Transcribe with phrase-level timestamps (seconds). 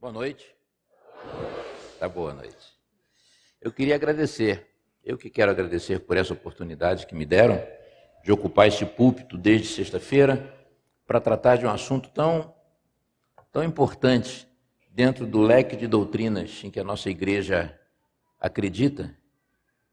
[0.00, 0.46] Boa noite.
[1.98, 2.56] Tá boa noite.
[3.60, 4.66] Eu queria agradecer,
[5.04, 7.62] eu que quero agradecer por essa oportunidade que me deram
[8.24, 10.56] de ocupar esse púlpito desde sexta-feira
[11.06, 12.54] para tratar de um assunto tão,
[13.52, 14.48] tão importante
[14.88, 17.78] dentro do leque de doutrinas em que a nossa igreja
[18.40, 19.14] acredita.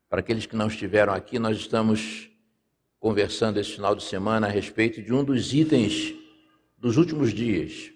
[0.08, 2.32] Para aqueles que não estiveram aqui, nós estamos
[2.98, 6.16] conversando esse final de semana a respeito de um dos itens
[6.78, 7.92] dos últimos dias,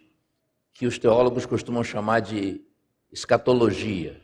[0.73, 2.61] que os teólogos costumam chamar de
[3.11, 4.19] escatologia,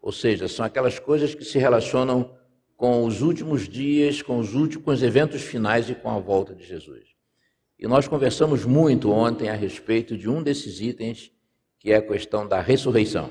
[0.00, 2.30] ou seja, são aquelas coisas que se relacionam
[2.76, 6.52] com os últimos dias, com os últimos com os eventos finais e com a volta
[6.52, 7.12] de Jesus.
[7.78, 11.30] E nós conversamos muito ontem a respeito de um desses itens,
[11.78, 13.30] que é a questão da ressurreição.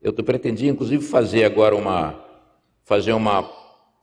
[0.00, 2.22] Eu pretendia inclusive fazer agora uma
[2.84, 3.48] fazer uma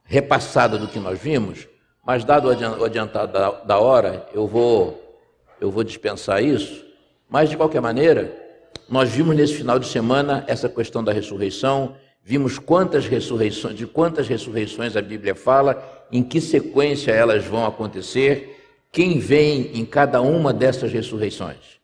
[0.03, 1.67] repassada do que nós vimos,
[2.05, 3.33] mas dado o adiantado
[3.65, 5.19] da, hora, eu vou
[5.59, 6.88] eu vou dispensar isso.
[7.29, 8.35] Mas de qualquer maneira,
[8.89, 14.27] nós vimos nesse final de semana essa questão da ressurreição, vimos quantas ressurreições, de quantas
[14.27, 18.57] ressurreições a Bíblia fala, em que sequência elas vão acontecer,
[18.91, 21.79] quem vem em cada uma dessas ressurreições.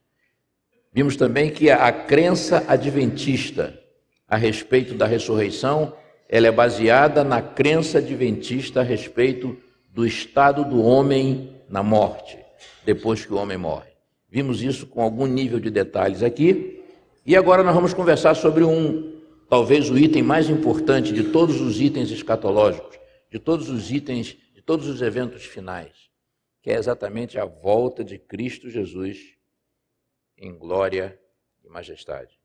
[0.92, 3.78] Vimos também que a, crença adventista
[4.28, 5.94] a respeito da ressurreição,
[6.28, 9.56] ela é baseada na crença adventista a respeito
[9.94, 12.40] do estado do homem na morte,
[12.84, 13.95] depois que o homem morre.
[14.36, 16.84] Vimos isso com algum nível de detalhes aqui,
[17.26, 21.80] e agora nós vamos conversar sobre um, talvez o item mais importante de todos os
[21.80, 23.00] itens escatológicos,
[23.32, 26.10] de todos os itens, de todos os eventos finais,
[26.62, 29.38] que é exatamente a volta de Cristo Jesus
[30.38, 31.18] em glória
[31.64, 32.38] e majestade.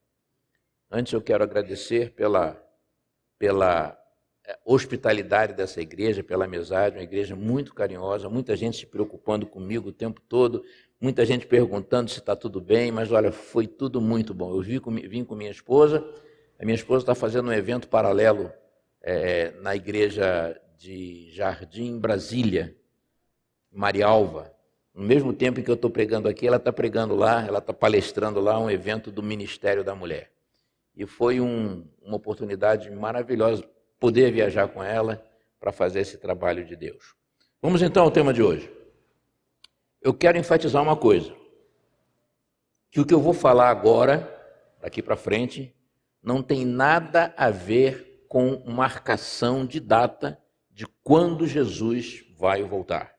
[0.88, 2.56] Antes eu quero agradecer pela,
[3.36, 4.00] pela
[4.46, 9.88] eh, hospitalidade dessa igreja, pela amizade, uma igreja muito carinhosa, muita gente se preocupando comigo
[9.88, 10.64] o tempo todo,
[11.00, 14.54] muita gente perguntando se está tudo bem, mas olha, foi tudo muito bom.
[14.54, 16.04] Eu vim com, vim com minha esposa,
[16.58, 18.52] a minha esposa está fazendo um evento paralelo
[19.00, 22.76] é, na igreja de Jardim Brasília,
[23.72, 24.52] Marialva.
[24.94, 27.72] No mesmo tempo em que eu estou pregando aqui, ela está pregando lá, ela está
[27.72, 30.30] palestrando lá um evento do Ministério da Mulher.
[30.94, 33.64] E foi um, uma oportunidade maravilhosa
[33.98, 35.24] poder viajar com ela
[35.58, 37.14] para fazer esse trabalho de Deus.
[37.62, 38.79] Vamos então ao tema de hoje
[40.02, 41.32] eu quero enfatizar uma coisa:
[42.90, 44.28] que o que eu vou falar agora,
[44.80, 45.74] daqui para frente,
[46.22, 50.38] não tem nada a ver com marcação de data
[50.70, 53.12] de quando Jesus vai voltar.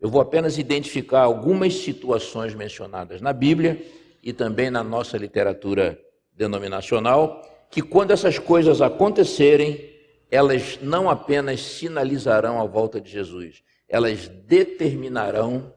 [0.00, 3.82] Eu vou apenas identificar algumas situações mencionadas na Bíblia
[4.22, 5.98] e também na nossa literatura
[6.32, 9.90] denominacional, que quando essas coisas acontecerem,
[10.30, 15.74] elas não apenas sinalizarão a volta de Jesus, elas determinarão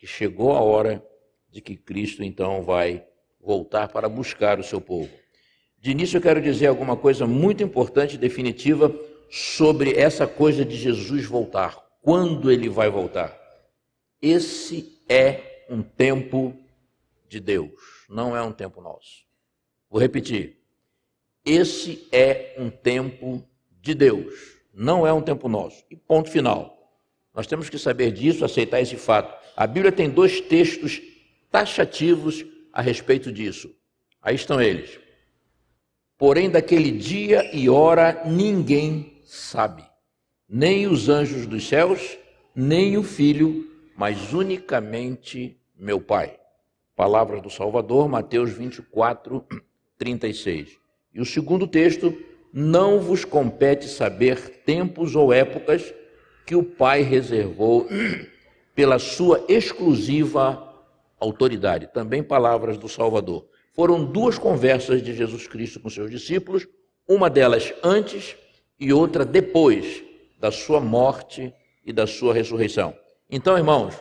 [0.00, 1.04] que chegou a hora
[1.50, 3.04] de que Cristo então vai
[3.38, 5.10] voltar para buscar o seu povo.
[5.78, 8.90] De início eu quero dizer alguma coisa muito importante e definitiva
[9.30, 11.78] sobre essa coisa de Jesus voltar.
[12.00, 13.38] Quando ele vai voltar?
[14.22, 16.56] Esse é um tempo
[17.28, 17.70] de Deus,
[18.08, 19.26] não é um tempo nosso.
[19.90, 20.56] Vou repetir.
[21.44, 23.46] Esse é um tempo
[23.82, 24.34] de Deus,
[24.72, 25.84] não é um tempo nosso.
[25.90, 26.78] E ponto final.
[27.34, 29.39] Nós temos que saber disso, aceitar esse fato.
[29.60, 31.02] A Bíblia tem dois textos
[31.50, 33.70] taxativos a respeito disso.
[34.22, 34.98] Aí estão eles.
[36.16, 39.84] Porém, daquele dia e hora ninguém sabe,
[40.48, 42.16] nem os anjos dos céus,
[42.56, 46.38] nem o Filho, mas unicamente meu Pai.
[46.96, 49.44] Palavras do Salvador, Mateus 24,
[49.98, 50.78] 36.
[51.12, 52.16] E o segundo texto,
[52.50, 55.92] não vos compete saber tempos ou épocas
[56.46, 57.86] que o Pai reservou
[58.74, 60.70] pela sua exclusiva
[61.18, 61.88] autoridade.
[61.92, 63.46] Também palavras do Salvador.
[63.72, 66.66] Foram duas conversas de Jesus Cristo com seus discípulos,
[67.06, 68.36] uma delas antes
[68.78, 70.02] e outra depois
[70.38, 71.52] da sua morte
[71.84, 72.96] e da sua ressurreição.
[73.28, 73.94] Então, irmãos,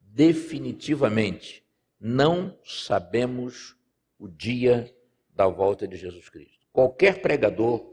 [0.00, 1.64] definitivamente
[2.00, 3.76] não sabemos
[4.18, 4.94] o dia
[5.34, 6.66] da volta de Jesus Cristo.
[6.72, 7.84] Qualquer pregador,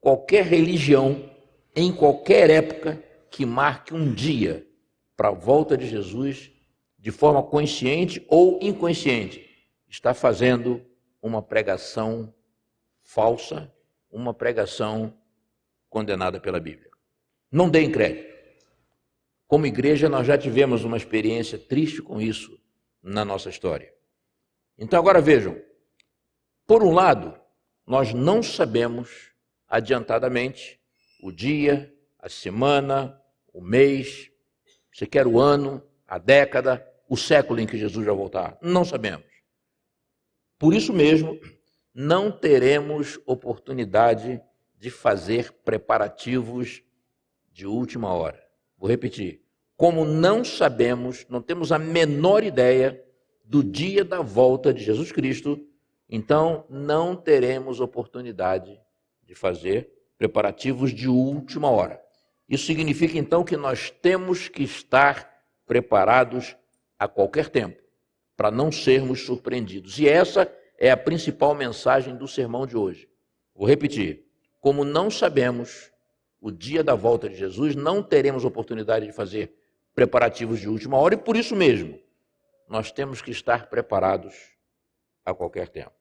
[0.00, 1.30] qualquer religião,
[1.74, 4.66] em qualquer época que marque um dia
[5.20, 6.50] para a volta de Jesus,
[6.98, 9.46] de forma consciente ou inconsciente,
[9.86, 10.82] está fazendo
[11.20, 12.32] uma pregação
[13.02, 13.70] falsa,
[14.10, 15.14] uma pregação
[15.90, 16.90] condenada pela Bíblia.
[17.52, 18.34] Não deem crédito.
[19.46, 22.58] Como igreja, nós já tivemos uma experiência triste com isso
[23.02, 23.92] na nossa história.
[24.78, 25.60] Então, agora vejam:
[26.66, 27.38] por um lado,
[27.86, 29.32] nós não sabemos
[29.68, 30.80] adiantadamente
[31.22, 33.20] o dia, a semana,
[33.52, 34.29] o mês,
[35.00, 38.58] você quer o ano, a década, o século em que Jesus vai voltar?
[38.60, 39.24] Não sabemos.
[40.58, 41.40] Por isso mesmo,
[41.94, 44.42] não teremos oportunidade
[44.78, 46.82] de fazer preparativos
[47.50, 48.46] de última hora.
[48.76, 49.40] Vou repetir.
[49.74, 53.02] Como não sabemos, não temos a menor ideia
[53.42, 55.66] do dia da volta de Jesus Cristo,
[56.10, 58.78] então não teremos oportunidade
[59.22, 61.98] de fazer preparativos de última hora.
[62.50, 66.56] Isso significa então que nós temos que estar preparados
[66.98, 67.80] a qualquer tempo,
[68.36, 70.00] para não sermos surpreendidos.
[70.00, 73.08] E essa é a principal mensagem do sermão de hoje.
[73.54, 74.26] Vou repetir:
[74.60, 75.92] como não sabemos
[76.40, 79.54] o dia da volta de Jesus, não teremos oportunidade de fazer
[79.94, 82.00] preparativos de última hora e por isso mesmo
[82.68, 84.34] nós temos que estar preparados
[85.24, 85.92] a qualquer tempo.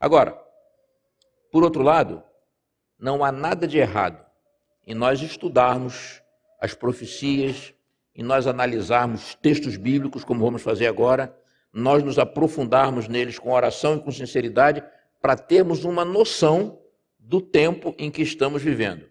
[0.00, 0.32] Agora,
[1.50, 2.22] por outro lado,
[2.98, 4.24] não há nada de errado
[4.86, 6.22] em nós estudarmos
[6.60, 7.74] as profecias,
[8.14, 11.36] em nós analisarmos textos bíblicos, como vamos fazer agora,
[11.72, 14.82] nós nos aprofundarmos neles com oração e com sinceridade,
[15.20, 16.78] para termos uma noção
[17.18, 19.06] do tempo em que estamos vivendo.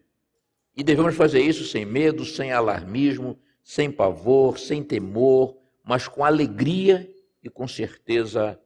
[0.76, 7.10] E devemos fazer isso sem medo, sem alarmismo, sem pavor, sem temor, mas com alegria
[7.44, 8.60] e com certeza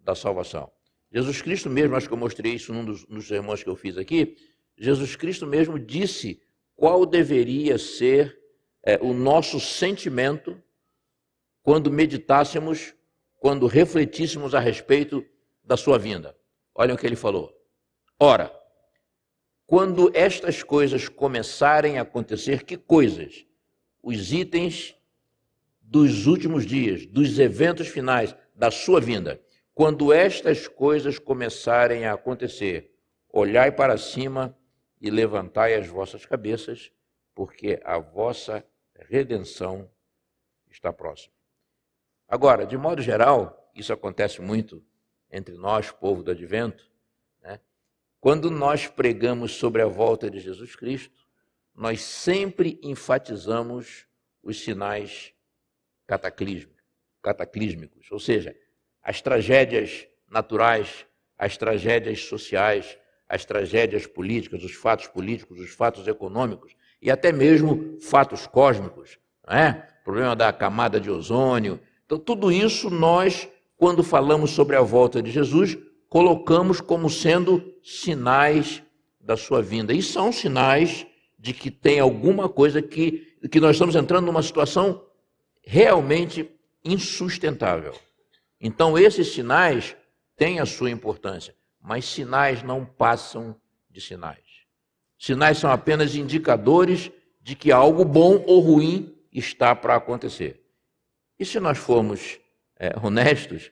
[0.00, 0.70] da salvação.
[1.12, 3.98] Jesus Cristo mesmo, acho que eu mostrei isso num dos, nos sermões que eu fiz
[3.98, 4.36] aqui,
[4.76, 6.40] Jesus Cristo mesmo disse
[6.76, 8.38] qual deveria ser
[8.82, 10.60] é, o nosso sentimento
[11.62, 12.94] quando meditássemos
[13.42, 15.24] quando refletíssemos a respeito
[15.64, 16.36] da sua vinda.
[16.72, 17.52] Olha o que ele falou.
[18.16, 18.54] Ora,
[19.66, 23.44] quando estas coisas começarem a acontecer, que coisas?
[24.00, 24.94] Os itens
[25.80, 29.40] dos últimos dias, dos eventos finais da sua vinda.
[29.74, 32.92] Quando estas coisas começarem a acontecer,
[33.28, 34.56] olhai para cima
[35.02, 36.92] e levantai as vossas cabeças,
[37.34, 38.64] porque a vossa
[38.94, 39.90] redenção
[40.70, 41.34] está próxima.
[42.28, 44.80] Agora, de modo geral, isso acontece muito
[45.28, 46.88] entre nós, povo do advento,
[47.40, 47.58] né?
[48.20, 51.26] quando nós pregamos sobre a volta de Jesus Cristo,
[51.74, 54.06] nós sempre enfatizamos
[54.40, 55.34] os sinais
[56.06, 58.56] cataclísmicos, ou seja,
[59.02, 61.04] as tragédias naturais,
[61.36, 62.96] as tragédias sociais,
[63.32, 69.18] as tragédias políticas, os fatos políticos, os fatos econômicos e até mesmo fatos cósmicos,
[69.48, 69.88] não é?
[70.02, 71.80] O problema da camada de ozônio,
[72.12, 75.78] então, tudo isso nós, quando falamos sobre a volta de Jesus,
[76.10, 78.82] colocamos como sendo sinais
[79.18, 79.94] da sua vinda.
[79.94, 81.06] E são sinais
[81.38, 85.02] de que tem alguma coisa que, que nós estamos entrando numa situação
[85.62, 86.50] realmente
[86.84, 87.94] insustentável.
[88.60, 89.96] Então, esses sinais
[90.36, 94.62] têm a sua importância, mas sinais não passam de sinais.
[95.18, 100.64] Sinais são apenas indicadores de que algo bom ou ruim está para acontecer.
[101.38, 102.38] E se nós formos
[102.76, 103.70] é, honestos,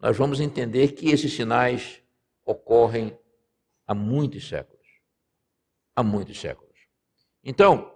[0.00, 2.02] nós vamos entender que esses sinais
[2.44, 3.16] ocorrem
[3.86, 4.86] há muitos séculos.
[5.94, 6.74] Há muitos séculos.
[7.42, 7.92] Então,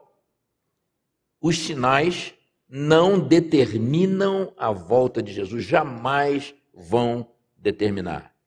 [1.40, 2.34] os sinais
[2.69, 8.38] não determinam a volta de Jesus, jamais vão determinar.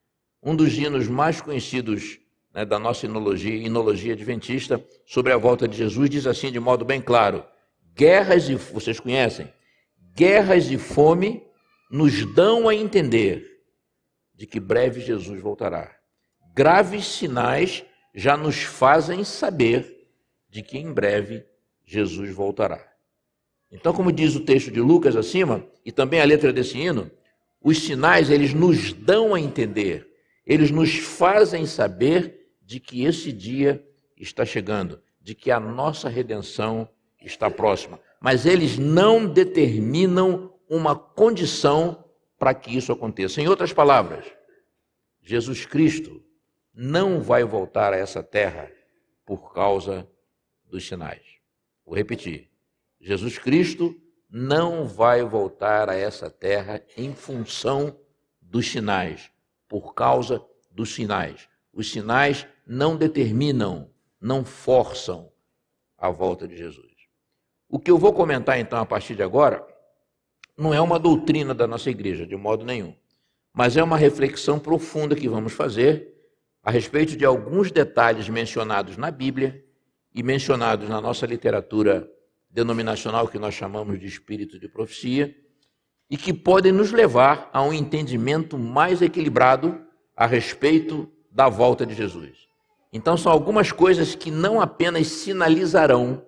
[0.42, 2.18] Um dos hinos mais conhecidos
[2.52, 6.84] né, da nossa inologia, inologia adventista sobre a volta de Jesus diz assim de modo
[6.84, 7.44] bem claro:
[7.94, 9.52] guerras e vocês conhecem,
[10.14, 11.42] guerras e fome
[11.90, 13.60] nos dão a entender
[14.34, 15.94] de que breve Jesus voltará.
[16.54, 20.08] Graves sinais já nos fazem saber
[20.48, 21.46] de que em breve
[21.84, 22.92] Jesus voltará.
[23.70, 27.10] Então, como diz o texto de Lucas acima, e também a letra desse hino,
[27.62, 30.11] os sinais eles nos dão a entender,
[30.46, 33.84] eles nos fazem saber de que esse dia
[34.16, 36.88] está chegando, de que a nossa redenção
[37.20, 42.04] está próxima mas eles não determinam uma condição
[42.38, 43.42] para que isso aconteça.
[43.42, 44.24] Em outras palavras,
[45.20, 46.22] Jesus Cristo
[46.72, 48.70] não vai voltar a essa terra
[49.26, 50.08] por causa
[50.64, 51.22] dos sinais.
[51.84, 52.48] Vou repetir.
[53.00, 57.98] Jesus Cristo não vai voltar a essa terra em função
[58.40, 59.32] dos sinais,
[59.72, 61.48] por causa dos sinais.
[61.72, 63.88] Os sinais não determinam,
[64.20, 65.32] não forçam
[65.96, 66.92] a volta de Jesus.
[67.70, 69.66] O que eu vou comentar então a partir de agora
[70.58, 72.94] não é uma doutrina da nossa igreja, de modo nenhum,
[73.50, 76.14] mas é uma reflexão profunda que vamos fazer
[76.62, 79.64] a respeito de alguns detalhes mencionados na Bíblia
[80.14, 82.06] e mencionados na nossa literatura
[82.50, 85.34] denominacional, que nós chamamos de espírito de profecia,
[86.12, 89.84] e que podem nos levar a um entendimento mais equilibrado
[90.16, 92.46] a respeito da volta de Jesus.
[92.92, 96.22] Então, são algumas coisas que não apenas sinalizarão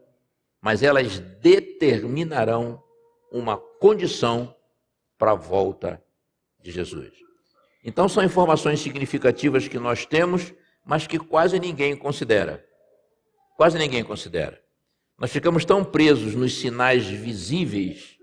[0.65, 2.83] mas elas determinarão
[3.31, 4.57] uma condição
[5.19, 6.03] para a volta
[6.59, 7.13] de Jesus.
[7.85, 12.65] Então, são informações significativas que nós temos, mas que quase ninguém considera.
[13.59, 14.59] Quase ninguém considera.
[15.19, 18.14] Nós ficamos tão presos nos sinais visíveis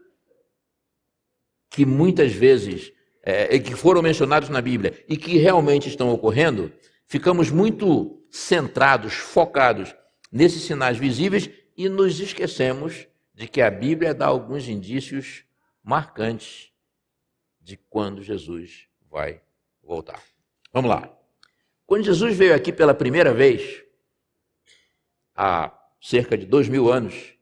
[1.71, 2.91] que muitas vezes,
[3.23, 6.71] é, que foram mencionados na Bíblia e que realmente estão ocorrendo,
[7.07, 9.95] ficamos muito centrados, focados
[10.29, 15.45] nesses sinais visíveis e nos esquecemos de que a Bíblia dá alguns indícios
[15.81, 16.71] marcantes
[17.61, 19.41] de quando Jesus vai
[19.81, 20.21] voltar.
[20.73, 21.17] Vamos lá.
[21.85, 23.81] Quando Jesus veio aqui pela primeira vez,
[25.33, 27.33] há cerca de dois mil anos,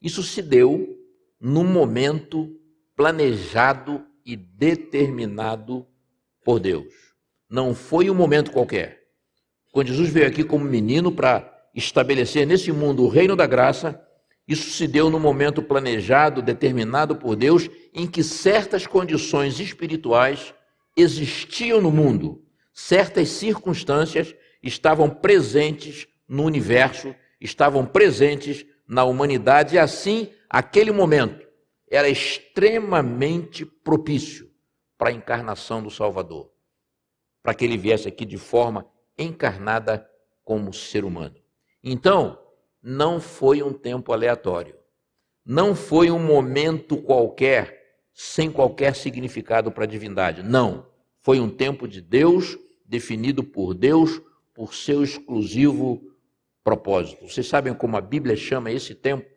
[0.00, 0.98] isso se deu
[1.38, 2.58] num momento
[2.96, 5.86] planejado e determinado
[6.42, 6.92] por Deus.
[7.48, 9.02] Não foi um momento qualquer.
[9.70, 14.02] Quando Jesus veio aqui como menino para estabelecer nesse mundo o reino da graça,
[14.48, 20.54] isso se deu no momento planejado, determinado por Deus, em que certas condições espirituais
[20.96, 30.30] existiam no mundo, certas circunstâncias estavam presentes no universo, estavam presentes na humanidade, e assim,
[30.48, 31.45] aquele momento
[31.88, 34.50] era extremamente propício
[34.98, 36.50] para a encarnação do Salvador,
[37.42, 40.08] para que ele viesse aqui de forma encarnada
[40.42, 41.36] como ser humano.
[41.82, 42.38] Então,
[42.82, 44.76] não foi um tempo aleatório,
[45.44, 47.76] não foi um momento qualquer
[48.12, 50.42] sem qualquer significado para a divindade.
[50.42, 50.90] Não.
[51.20, 54.22] Foi um tempo de Deus, definido por Deus,
[54.54, 56.02] por seu exclusivo
[56.64, 57.28] propósito.
[57.28, 59.30] Vocês sabem como a Bíblia chama esse tempo?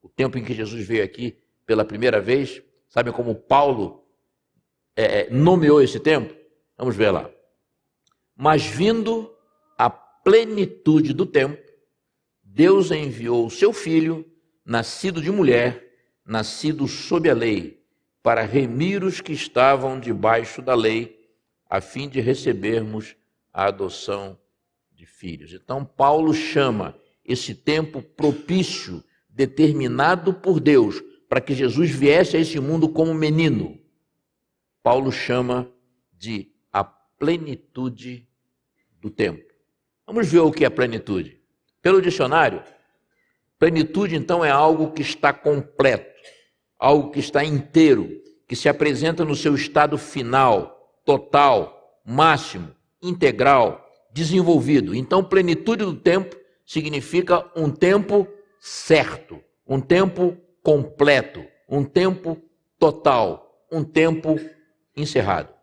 [0.00, 2.62] O tempo em que Jesus veio aqui pela primeira vez?
[2.88, 4.06] Sabem como Paulo
[4.94, 6.34] é, é nomeou esse tempo?
[6.78, 7.28] Vamos ver lá.
[8.34, 9.34] Mas vindo
[9.76, 11.60] a plenitude do tempo,
[12.42, 14.24] Deus enviou o seu filho,
[14.64, 15.84] nascido de mulher,
[16.24, 17.82] nascido sob a lei,
[18.22, 21.16] para remir os que estavam debaixo da lei,
[21.68, 23.16] a fim de recebermos
[23.52, 24.38] a adoção
[24.92, 25.52] de filhos.
[25.52, 32.58] Então, Paulo chama esse tempo propício, determinado por Deus, para que Jesus viesse a esse
[32.60, 33.78] mundo como menino.
[34.82, 35.70] Paulo chama
[36.12, 38.28] de a plenitude
[39.00, 39.44] do tempo.
[40.06, 41.40] Vamos ver o que é plenitude.
[41.82, 42.62] Pelo dicionário,
[43.58, 46.16] plenitude então é algo que está completo
[46.78, 52.70] algo que está inteiro, que se apresenta no seu estado final, total, máximo,
[53.02, 54.94] integral, desenvolvido.
[54.94, 58.26] Então, plenitude do tempo significa um tempo
[58.60, 62.42] certo, um tempo completo, um tempo
[62.76, 64.34] total, um tempo
[64.96, 65.54] encerrado.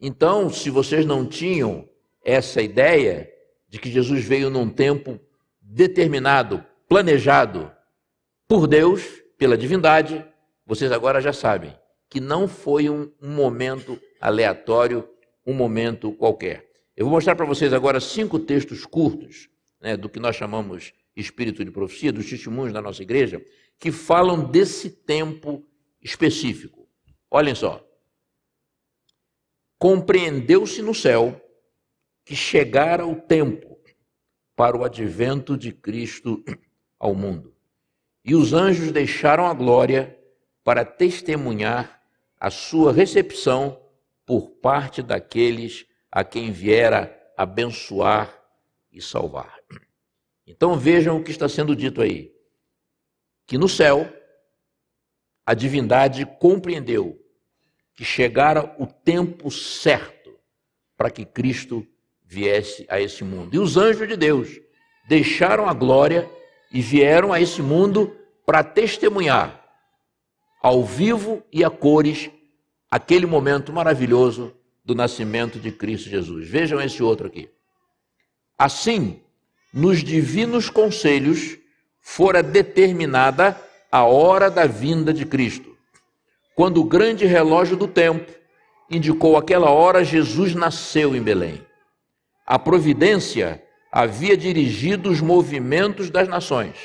[0.00, 1.88] Então, se vocês não tinham
[2.24, 3.32] essa ideia
[3.68, 5.20] de que Jesus veio num tempo
[5.62, 7.70] determinado, planejado
[8.48, 10.26] por Deus, pela divindade,
[10.66, 11.72] vocês agora já sabem
[12.08, 15.08] que não foi um, momento aleatório,
[15.46, 16.68] um momento qualquer.
[16.96, 19.48] Eu vou mostrar para vocês agora cinco textos curtos,
[19.80, 23.44] né, do que nós chamamos espírito de profecia, dos testemunhos da nossa igreja,
[23.78, 25.66] que falam desse tempo
[26.00, 26.88] específico.
[27.30, 27.86] Olhem só.
[29.78, 31.40] Compreendeu-se no céu
[32.24, 33.78] que chegara o tempo
[34.54, 36.44] para o advento de Cristo
[36.98, 37.54] ao mundo.
[38.22, 40.18] E os anjos deixaram a glória
[40.62, 42.02] para testemunhar
[42.38, 43.80] a sua recepção
[44.26, 48.38] por parte daqueles a quem viera abençoar
[48.92, 49.58] e salvar.
[50.46, 52.32] Então vejam o que está sendo dito aí:
[53.46, 54.12] que no céu
[55.44, 57.18] a divindade compreendeu
[57.94, 60.38] que chegara o tempo certo
[60.96, 61.86] para que Cristo
[62.24, 63.54] viesse a esse mundo.
[63.54, 64.60] E os anjos de Deus
[65.08, 66.30] deixaram a glória
[66.72, 68.16] e vieram a esse mundo
[68.46, 69.60] para testemunhar
[70.62, 72.30] ao vivo e a cores
[72.90, 74.54] aquele momento maravilhoso
[74.84, 76.48] do nascimento de Cristo Jesus.
[76.48, 77.50] Vejam esse outro aqui.
[78.58, 79.22] Assim,
[79.72, 81.56] nos divinos conselhos
[82.00, 83.60] fora determinada
[83.90, 85.76] a hora da vinda de Cristo.
[86.54, 88.30] Quando o grande relógio do tempo
[88.90, 91.64] indicou aquela hora, Jesus nasceu em Belém.
[92.46, 96.76] A providência havia dirigido os movimentos das nações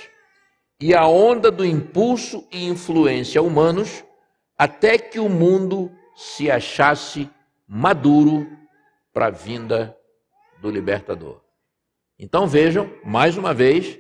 [0.80, 4.04] e a onda do impulso e influência humanos
[4.58, 7.30] até que o mundo se achasse
[7.68, 8.48] maduro
[9.14, 9.96] para a vinda
[10.62, 11.45] do libertador.
[12.18, 14.00] Então vejam, mais uma vez,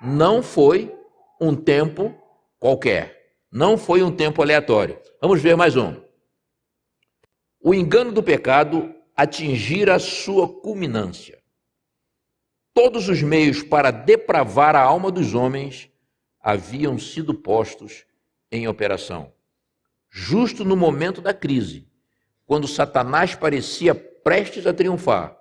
[0.00, 0.94] não foi
[1.40, 2.14] um tempo
[2.58, 5.00] qualquer, não foi um tempo aleatório.
[5.20, 6.00] Vamos ver mais um.
[7.60, 11.36] O engano do pecado atingir a sua culminância
[12.76, 15.90] todos os meios para depravar a alma dos homens
[16.38, 18.04] haviam sido postos
[18.52, 19.32] em operação.
[20.10, 21.88] Justo no momento da crise,
[22.44, 25.38] quando Satanás parecia prestes a triunfar,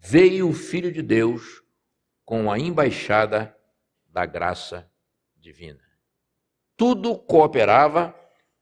[0.00, 1.62] veio o Filho de Deus
[2.24, 3.54] com a embaixada
[4.08, 4.90] da graça
[5.36, 5.80] divina.
[6.76, 8.14] Tudo cooperava,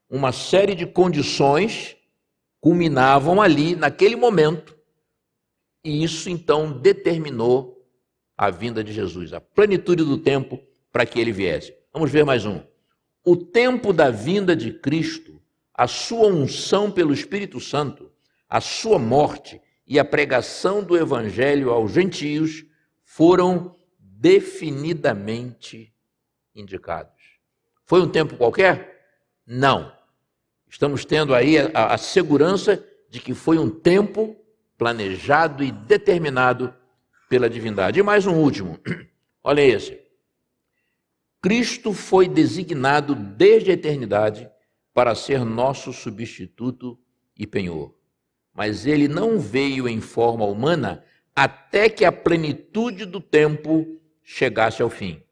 [0.08, 1.96] uma série de condições
[2.60, 4.76] culminavam ali, naquele momento,
[5.84, 7.86] e isso então determinou
[8.36, 11.74] a vinda de Jesus, a plenitude do tempo para que ele viesse.
[11.92, 12.60] Vamos ver mais um.
[13.24, 15.40] O tempo da vinda de Cristo,
[15.72, 18.10] a sua unção pelo Espírito Santo,
[18.48, 22.64] a sua morte e a pregação do evangelho aos gentios
[23.04, 25.94] foram definidamente
[26.54, 27.38] indicados.
[27.84, 29.06] Foi um tempo qualquer?
[29.46, 29.92] Não.
[30.68, 34.36] Estamos tendo aí a, a segurança de que foi um tempo
[34.76, 36.74] planejado e determinado
[37.28, 38.00] pela divindade.
[38.00, 38.78] E mais um último.
[39.42, 40.00] Olha esse.
[41.40, 44.50] Cristo foi designado desde a eternidade
[44.92, 46.98] para ser nosso substituto
[47.38, 47.95] e penhor.
[48.56, 54.88] Mas ele não veio em forma humana até que a plenitude do tempo chegasse ao
[54.88, 55.22] fim.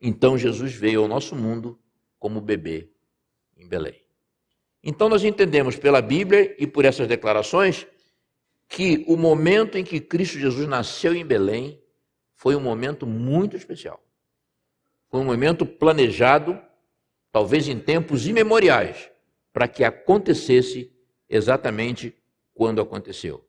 [0.00, 1.76] Então Jesus veio ao nosso mundo
[2.20, 2.88] como bebê
[3.56, 4.00] em Belém.
[4.80, 7.84] Então nós entendemos pela Bíblia e por essas declarações
[8.68, 11.82] que o momento em que Cristo Jesus nasceu em Belém
[12.32, 14.00] foi um momento muito especial.
[15.10, 16.60] Foi um momento planejado,
[17.32, 19.10] talvez em tempos imemoriais,
[19.52, 20.92] para que acontecesse
[21.28, 22.16] exatamente
[22.54, 23.46] quando aconteceu.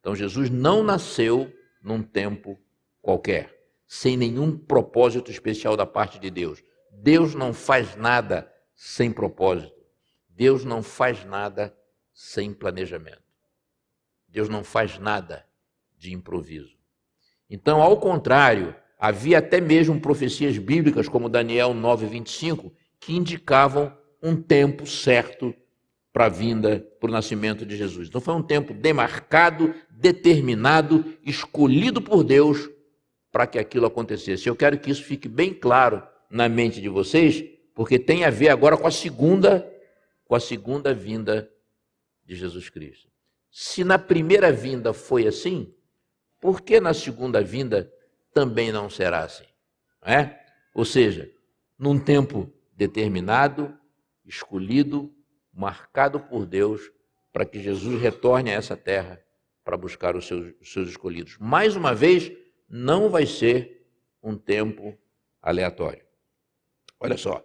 [0.00, 1.52] Então Jesus não nasceu
[1.82, 2.58] num tempo
[3.00, 3.54] qualquer,
[3.86, 6.62] sem nenhum propósito especial da parte de Deus.
[6.90, 9.80] Deus não faz nada sem propósito.
[10.28, 11.76] Deus não faz nada
[12.12, 13.22] sem planejamento.
[14.28, 15.46] Deus não faz nada
[15.96, 16.78] de improviso.
[17.48, 24.86] Então, ao contrário, havia até mesmo profecias bíblicas, como Daniel 9:25, que indicavam um tempo
[24.86, 25.54] certo
[26.12, 28.08] para a vinda, para o nascimento de Jesus.
[28.08, 32.68] Então foi um tempo demarcado, determinado, escolhido por Deus
[33.30, 34.48] para que aquilo acontecesse.
[34.48, 37.44] Eu quero que isso fique bem claro na mente de vocês,
[37.74, 39.70] porque tem a ver agora com a segunda,
[40.24, 41.50] com a segunda vinda
[42.24, 43.08] de Jesus Cristo.
[43.50, 45.72] Se na primeira vinda foi assim,
[46.40, 47.92] por que na segunda vinda
[48.32, 49.44] também não será assim?
[50.02, 50.40] É?
[50.74, 51.30] Ou seja,
[51.78, 53.76] num tempo determinado,
[54.24, 55.12] escolhido,
[55.60, 56.90] marcado por Deus,
[57.30, 59.22] para que Jesus retorne a essa terra
[59.62, 61.36] para buscar os seus, os seus escolhidos.
[61.38, 62.32] Mais uma vez,
[62.68, 63.86] não vai ser
[64.22, 64.98] um tempo
[65.42, 66.02] aleatório.
[66.98, 67.44] Olha só.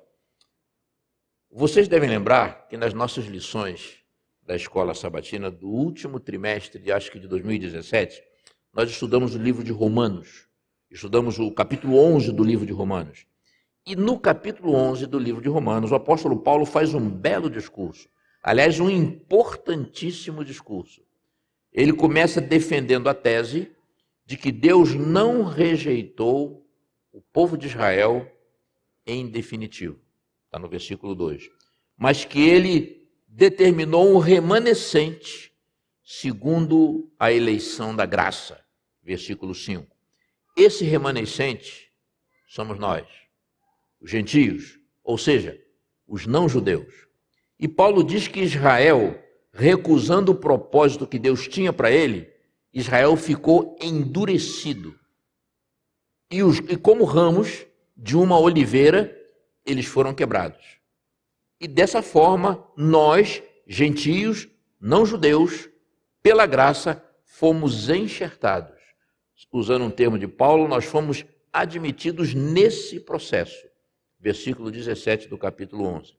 [1.52, 4.00] Vocês devem lembrar que nas nossas lições
[4.42, 8.24] da escola sabatina do último trimestre, acho que de 2017,
[8.74, 10.48] nós estudamos o livro de Romanos.
[10.90, 13.28] Estudamos o capítulo 11 do livro de Romanos.
[13.86, 18.10] E no capítulo 11 do livro de Romanos, o apóstolo Paulo faz um belo discurso.
[18.42, 21.04] Aliás, um importantíssimo discurso.
[21.72, 23.72] Ele começa defendendo a tese
[24.26, 26.66] de que Deus não rejeitou
[27.12, 28.32] o povo de Israel
[29.06, 30.00] em definitivo.
[30.46, 31.50] Está no versículo 2.
[31.96, 35.54] Mas que ele determinou um remanescente
[36.04, 38.64] segundo a eleição da graça.
[39.04, 39.86] Versículo 5.
[40.58, 41.92] Esse remanescente
[42.48, 43.06] somos nós,
[44.06, 45.60] os gentios, ou seja,
[46.08, 47.08] os não-judeus.
[47.60, 49.20] E Paulo diz que Israel,
[49.52, 52.30] recusando o propósito que Deus tinha para ele,
[52.72, 54.96] Israel ficou endurecido.
[56.30, 57.66] E, os, e como ramos
[57.98, 59.20] de uma oliveira,
[59.66, 60.64] eles foram quebrados.
[61.60, 64.48] E dessa forma, nós, gentios,
[64.80, 65.68] não judeus,
[66.22, 68.76] pela graça, fomos enxertados.
[69.52, 73.75] Usando um termo de Paulo, nós fomos admitidos nesse processo.
[74.26, 76.16] Versículo 17 do capítulo 11.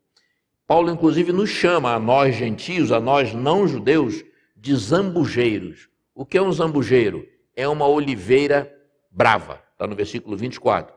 [0.64, 5.88] Paulo, inclusive, nos chama a nós gentios, a nós não judeus, de zambujeiros.
[6.14, 7.26] O que é um zambujeiro?
[7.56, 8.72] É uma oliveira
[9.10, 9.60] brava.
[9.72, 10.94] Está no versículo 24.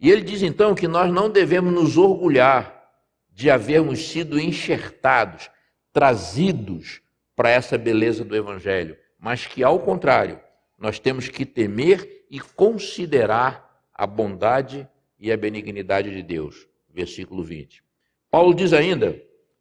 [0.00, 2.82] E ele diz então que nós não devemos nos orgulhar
[3.30, 5.50] de havermos sido enxertados,
[5.92, 7.02] trazidos
[7.36, 10.40] para essa beleza do Evangelho, mas que, ao contrário,
[10.78, 16.68] nós temos que temer e considerar a bondade e a benignidade de Deus.
[16.88, 17.82] Versículo 20.
[18.30, 19.20] Paulo diz ainda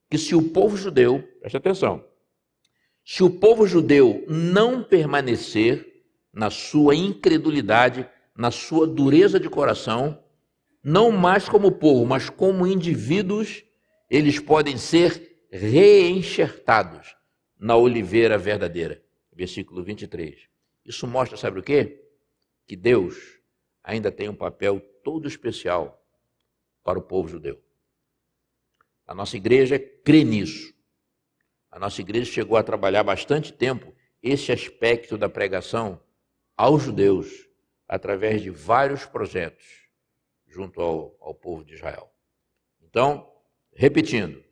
[0.10, 2.04] que se o povo judeu, preste atenção,
[3.06, 10.22] se o povo judeu não permanecer na sua incredulidade, na sua dureza de coração,
[10.84, 13.64] não mais como povo, mas como indivíduos
[14.10, 17.16] eles podem ser reenxertados
[17.60, 19.02] na oliveira verdadeira.
[19.34, 20.48] Versículo 23.
[20.86, 22.04] Isso mostra, sabe o quê?
[22.66, 23.16] Que Deus
[23.84, 26.06] ainda tem um papel todo especial
[26.84, 27.64] para o povo judeu.
[29.06, 30.74] A nossa igreja crê nisso.
[31.72, 36.04] A nossa igreja chegou a trabalhar bastante tempo esse aspecto da pregação
[36.58, 37.48] aos judeus
[37.88, 39.88] através de vários projetos
[40.46, 42.14] junto ao, ao povo de Israel.
[42.82, 43.34] Então,
[43.74, 44.44] repetindo,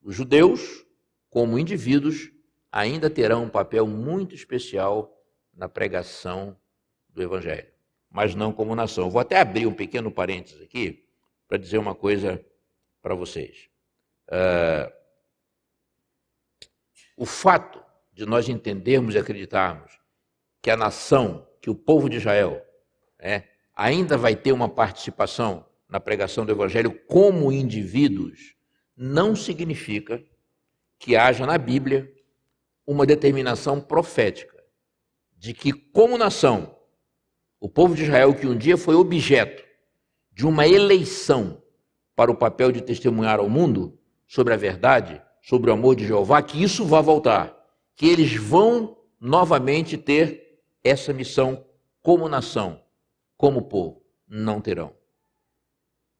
[0.00, 0.86] os judeus,
[1.28, 2.30] como indivíduos,
[2.70, 5.20] ainda terão um papel muito especial
[5.52, 6.56] na pregação
[7.08, 7.74] do Evangelho,
[8.16, 9.10] mas não como nação.
[9.10, 11.04] Vou até abrir um pequeno parênteses aqui
[11.46, 12.42] para dizer uma coisa
[13.02, 13.68] para vocês.
[14.28, 14.90] Uh,
[17.14, 17.78] o fato
[18.14, 20.00] de nós entendermos e acreditarmos
[20.62, 22.64] que a nação, que o povo de Israel,
[23.18, 23.42] é,
[23.74, 28.56] ainda vai ter uma participação na pregação do Evangelho como indivíduos,
[28.96, 30.24] não significa
[30.98, 32.10] que haja na Bíblia
[32.86, 34.64] uma determinação profética
[35.36, 36.75] de que, como nação,
[37.60, 39.64] o povo de Israel, que um dia foi objeto
[40.32, 41.62] de uma eleição
[42.14, 46.42] para o papel de testemunhar ao mundo sobre a verdade, sobre o amor de Jeová,
[46.42, 47.56] que isso vá voltar,
[47.94, 51.64] que eles vão novamente ter essa missão
[52.02, 52.80] como nação,
[53.36, 54.02] como povo.
[54.28, 54.92] Não terão.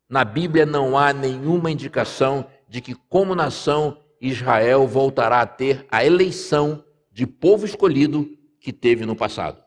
[0.09, 6.05] Na Bíblia não há nenhuma indicação de que, como nação, Israel voltará a ter a
[6.05, 8.29] eleição de povo escolhido
[8.61, 9.65] que teve no passado.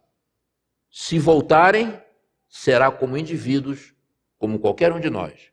[0.90, 2.00] Se voltarem,
[2.48, 3.94] será como indivíduos,
[4.38, 5.52] como qualquer um de nós.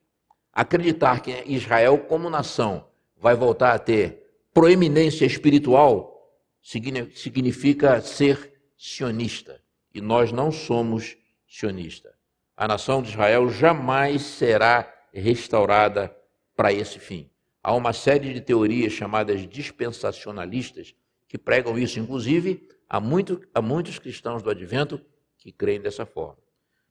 [0.52, 9.60] Acreditar que Israel, como nação, vai voltar a ter proeminência espiritual significa ser sionista.
[9.94, 12.12] E nós não somos sionistas.
[12.56, 16.14] A nação de Israel jamais será restaurada
[16.54, 17.30] para esse fim.
[17.62, 20.94] Há uma série de teorias chamadas dispensacionalistas
[21.28, 25.00] que pregam isso, inclusive há, muito, há muitos cristãos do advento
[25.46, 26.38] que creem dessa forma.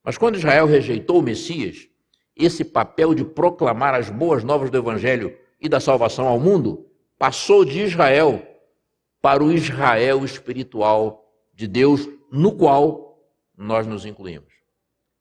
[0.02, 1.90] Mas quando Israel rejeitou o Messias,
[2.34, 6.90] esse papel de proclamar as boas novas do Evangelho e da salvação ao mundo
[7.20, 8.48] passou de Israel
[9.22, 13.22] para o Israel espiritual de Deus, no qual
[13.58, 14.54] nós nos incluímos.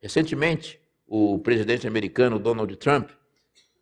[0.01, 3.11] Recentemente, o presidente americano Donald Trump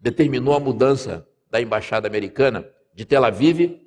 [0.00, 3.82] determinou a mudança da embaixada americana de Tel Aviv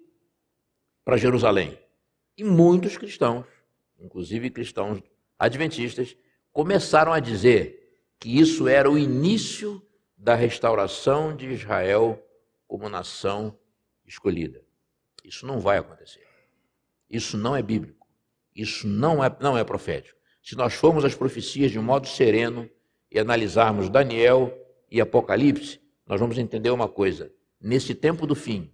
[1.03, 1.75] para Jerusalém.
[2.37, 3.47] E muitos cristãos,
[3.97, 5.01] inclusive cristãos
[5.37, 6.15] adventistas,
[6.51, 9.81] começaram a dizer que isso era o início
[10.17, 12.21] da restauração de Israel
[12.67, 13.57] como nação
[14.05, 14.63] escolhida.
[15.23, 16.25] Isso não vai acontecer.
[17.09, 18.07] Isso não é bíblico.
[18.55, 20.17] Isso não é, não é profético.
[20.41, 22.69] Se nós formos às profecias de um modo sereno
[23.11, 24.55] e analisarmos Daniel
[24.89, 27.31] e Apocalipse, nós vamos entender uma coisa.
[27.59, 28.71] Nesse tempo do fim,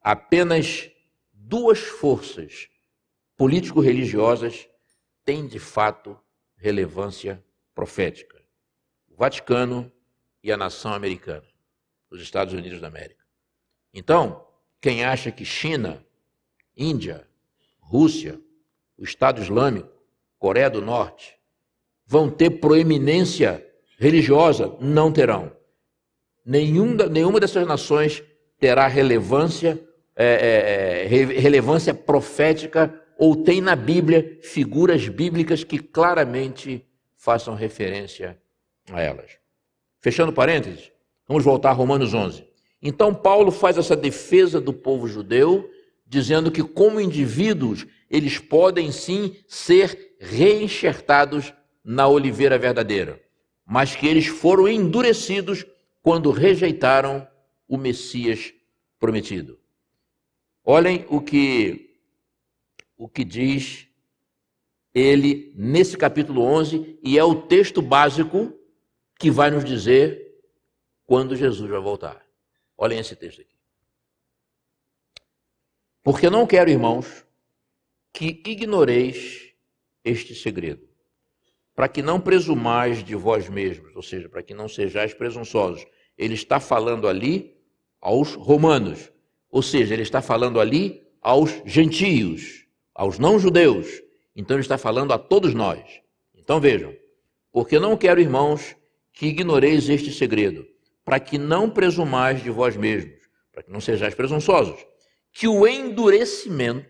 [0.00, 0.90] apenas
[1.32, 2.68] duas forças
[3.36, 4.68] político-religiosas
[5.26, 6.18] têm de fato
[6.56, 8.40] relevância profética:
[9.10, 9.92] o Vaticano
[10.42, 11.44] e a nação americana
[12.08, 13.22] dos Estados Unidos da América.
[13.92, 14.46] Então,
[14.80, 16.02] quem acha que China,
[16.76, 17.26] Índia,
[17.80, 18.40] Rússia,
[18.96, 19.90] o Estado Islâmico,
[20.38, 21.36] Coreia do Norte,
[22.06, 23.66] vão ter proeminência
[23.98, 25.50] religiosa, não terão.
[26.44, 28.22] Nenhum, nenhuma dessas nações
[28.60, 29.82] terá relevância,
[30.14, 31.06] é, é, é
[31.40, 36.84] relevância profética ou tem na Bíblia figuras bíblicas que claramente
[37.16, 38.38] façam referência
[38.90, 39.38] a elas.
[40.00, 40.92] Fechando parênteses,
[41.26, 42.46] Vamos voltar a Romanos 11.
[42.80, 45.68] Então, Paulo faz essa defesa do povo judeu,
[46.06, 51.52] dizendo que, como indivíduos, eles podem sim ser reenxertados
[51.84, 53.20] na oliveira verdadeira,
[53.64, 55.66] mas que eles foram endurecidos
[56.00, 57.26] quando rejeitaram
[57.68, 58.52] o Messias
[59.00, 59.58] prometido.
[60.64, 61.85] Olhem o que
[62.96, 63.88] o que diz
[64.94, 68.58] ele nesse capítulo 11 e é o texto básico
[69.18, 70.34] que vai nos dizer
[71.04, 72.24] quando Jesus vai voltar.
[72.76, 73.56] Olhem esse texto aqui.
[76.02, 77.26] Porque não quero, irmãos,
[78.12, 79.52] que ignoreis
[80.04, 80.88] este segredo,
[81.74, 85.84] para que não presumais de vós mesmos, ou seja, para que não sejais presunçosos.
[86.16, 87.60] Ele está falando ali
[88.00, 89.12] aos romanos,
[89.50, 92.65] ou seja, ele está falando ali aos gentios,
[92.96, 93.86] aos não-judeus.
[94.34, 96.00] Então ele está falando a todos nós.
[96.34, 96.94] Então vejam,
[97.52, 98.74] porque não quero, irmãos,
[99.12, 100.66] que ignoreis este segredo,
[101.04, 103.20] para que não presumais de vós mesmos,
[103.52, 104.84] para que não sejais presunçosos,
[105.32, 106.88] que o endurecimento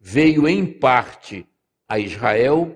[0.00, 1.46] veio em parte
[1.86, 2.74] a Israel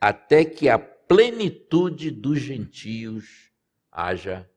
[0.00, 3.50] até que a plenitude dos gentios
[3.90, 4.48] haja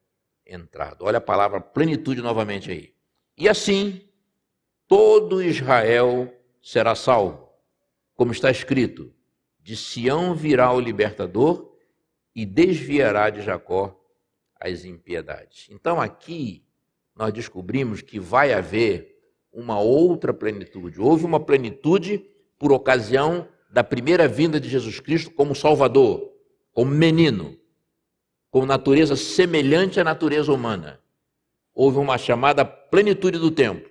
[0.46, 1.06] entrado.
[1.06, 2.94] Olha a palavra plenitude novamente aí.
[3.38, 4.08] E assim,
[4.88, 7.50] todo Israel será salvo,
[8.16, 9.14] como está escrito:
[9.60, 11.76] de Sião virá o libertador
[12.36, 13.98] e desviará de Jacó
[14.60, 15.68] as impiedades.
[15.72, 16.64] Então aqui
[17.16, 19.18] nós descobrimos que vai haver
[19.52, 21.02] uma outra plenitude.
[21.02, 22.26] Houve uma plenitude
[22.58, 26.32] por ocasião da primeira vinda de Jesus Cristo como Salvador,
[26.72, 27.58] como menino,
[28.50, 31.02] com natureza semelhante à natureza humana.
[31.74, 33.90] Houve uma chamada plenitude do tempo.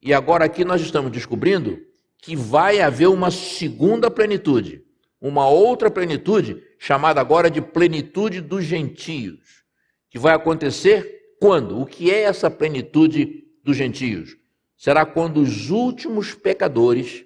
[0.00, 1.80] E agora aqui nós estamos descobrindo
[2.22, 4.86] que vai haver uma segunda plenitude,
[5.20, 9.64] uma outra plenitude, chamada agora de plenitude dos gentios,
[10.08, 11.80] que vai acontecer quando?
[11.80, 14.36] O que é essa plenitude dos gentios?
[14.76, 17.24] Será quando os últimos pecadores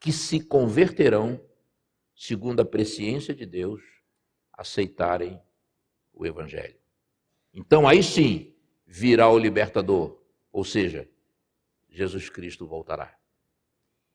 [0.00, 1.38] que se converterão,
[2.16, 3.82] segundo a presciência de Deus,
[4.50, 5.38] aceitarem
[6.14, 6.76] o Evangelho.
[7.52, 8.54] Então aí sim
[8.86, 10.18] virá o libertador,
[10.50, 11.06] ou seja,
[11.90, 13.19] Jesus Cristo voltará.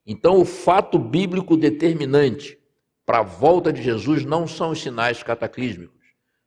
[0.06, 2.60] Então o fato bíblico determinante
[3.06, 5.96] para a volta de Jesus não são os sinais cataclísmicos.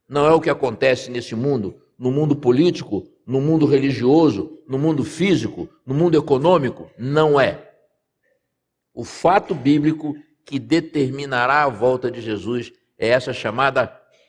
[0.09, 5.05] Não é o que acontece nesse mundo, no mundo político, no mundo religioso, no mundo
[5.05, 6.90] físico, no mundo econômico.
[6.99, 7.71] Não é.
[8.94, 13.87] O fato bíblico que determinará a volta de Jesus é essa chamada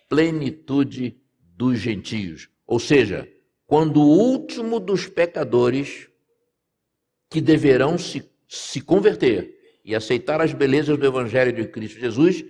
[0.10, 2.50] plenitude dos gentios.
[2.68, 3.28] Ou seja,
[3.66, 6.10] quando o último dos pecadores
[7.30, 12.44] que deverão se, se converter e aceitar as belezas do Evangelho de Cristo Jesus,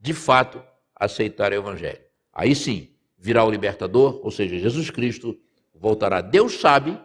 [0.00, 0.62] de fato
[0.94, 2.00] aceitar o Evangelho.
[2.32, 5.36] Aí sim, virá o libertador, ou seja, Jesus Cristo
[5.74, 6.20] voltará.
[6.20, 6.96] Deus sabe,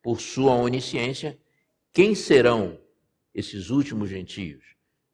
[0.00, 1.36] por sua onisciência,
[1.92, 2.78] quem serão
[3.34, 4.64] esses últimos gentios.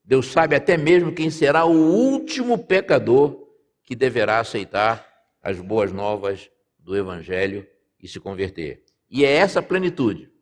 [0.04, 3.48] Deus sabe até mesmo quem será o último pecador
[3.82, 5.08] que deverá aceitar
[5.42, 7.66] as boas novas do Evangelho
[7.98, 8.84] e se converter.
[9.10, 10.33] E é essa plenitude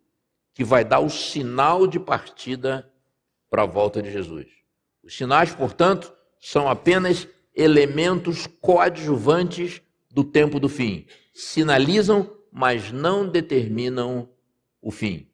[0.54, 2.90] que vai dar o sinal de partida
[3.50, 4.46] para a volta de Jesus.
[5.02, 11.06] Os sinais, portanto, são apenas elementos coadjuvantes do tempo do fim.
[11.34, 14.28] Sinalizam, mas não determinam
[14.80, 15.28] o fim.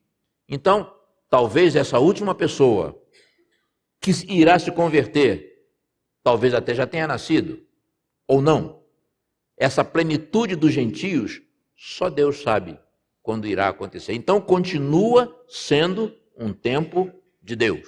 [0.48, 0.94] Então,
[1.28, 3.00] talvez essa última pessoa
[4.00, 5.66] que irá se converter,
[6.22, 7.60] talvez até já tenha nascido,
[8.26, 8.82] ou não.
[9.56, 11.42] Essa plenitude dos gentios,
[11.76, 12.78] só Deus sabe
[13.28, 14.14] quando irá acontecer.
[14.14, 17.12] Então, continua sendo um tempo
[17.42, 17.86] de Deus.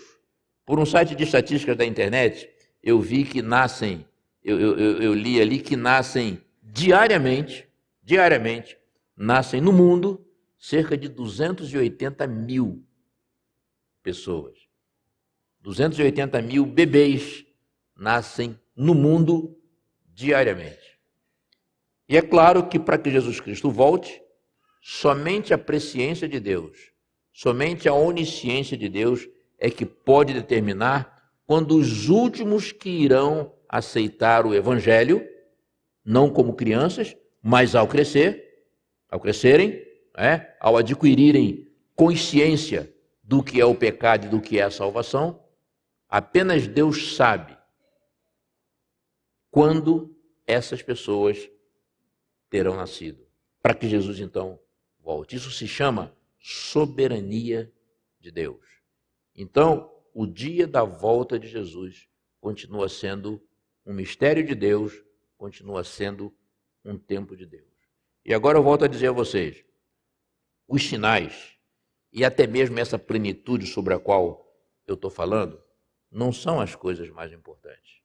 [0.66, 2.46] Por um site de estatísticas da internet,
[2.82, 4.06] eu vi que nascem,
[4.44, 7.66] eu, eu, eu li ali que nascem diariamente,
[8.02, 8.76] diariamente,
[9.16, 10.22] nascem no mundo
[10.58, 12.84] cerca de 280 mil
[14.02, 14.58] pessoas.
[15.62, 17.46] 280 mil bebês
[17.96, 19.58] nascem no mundo
[20.06, 21.00] diariamente.
[22.06, 24.20] E é claro que para que Jesus Cristo volte,
[24.80, 26.92] somente a presciência de Deus,
[27.32, 34.46] somente a onisciência de Deus é que pode determinar quando os últimos que irão aceitar
[34.46, 35.26] o Evangelho,
[36.04, 38.66] não como crianças, mas ao crescer,
[39.08, 39.84] ao crescerem,
[40.16, 45.44] é, ao adquirirem consciência do que é o pecado e do que é a salvação,
[46.08, 47.56] apenas Deus sabe
[49.50, 50.16] quando
[50.46, 51.50] essas pessoas
[52.48, 53.26] terão nascido,
[53.62, 54.58] para que Jesus então
[55.30, 57.72] Isso se chama soberania
[58.18, 58.66] de Deus.
[59.34, 62.08] Então, o dia da volta de Jesus
[62.40, 63.42] continua sendo
[63.84, 64.92] um mistério de Deus,
[65.36, 66.34] continua sendo
[66.84, 67.70] um tempo de Deus.
[68.24, 69.64] E agora eu volto a dizer a vocês:
[70.66, 71.56] os sinais
[72.12, 74.46] e até mesmo essa plenitude sobre a qual
[74.86, 75.62] eu estou falando
[76.10, 78.00] não são as coisas mais importantes.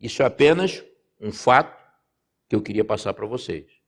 [0.00, 0.84] Isso é apenas
[1.20, 1.80] um fato
[2.48, 3.81] que eu queria passar para vocês.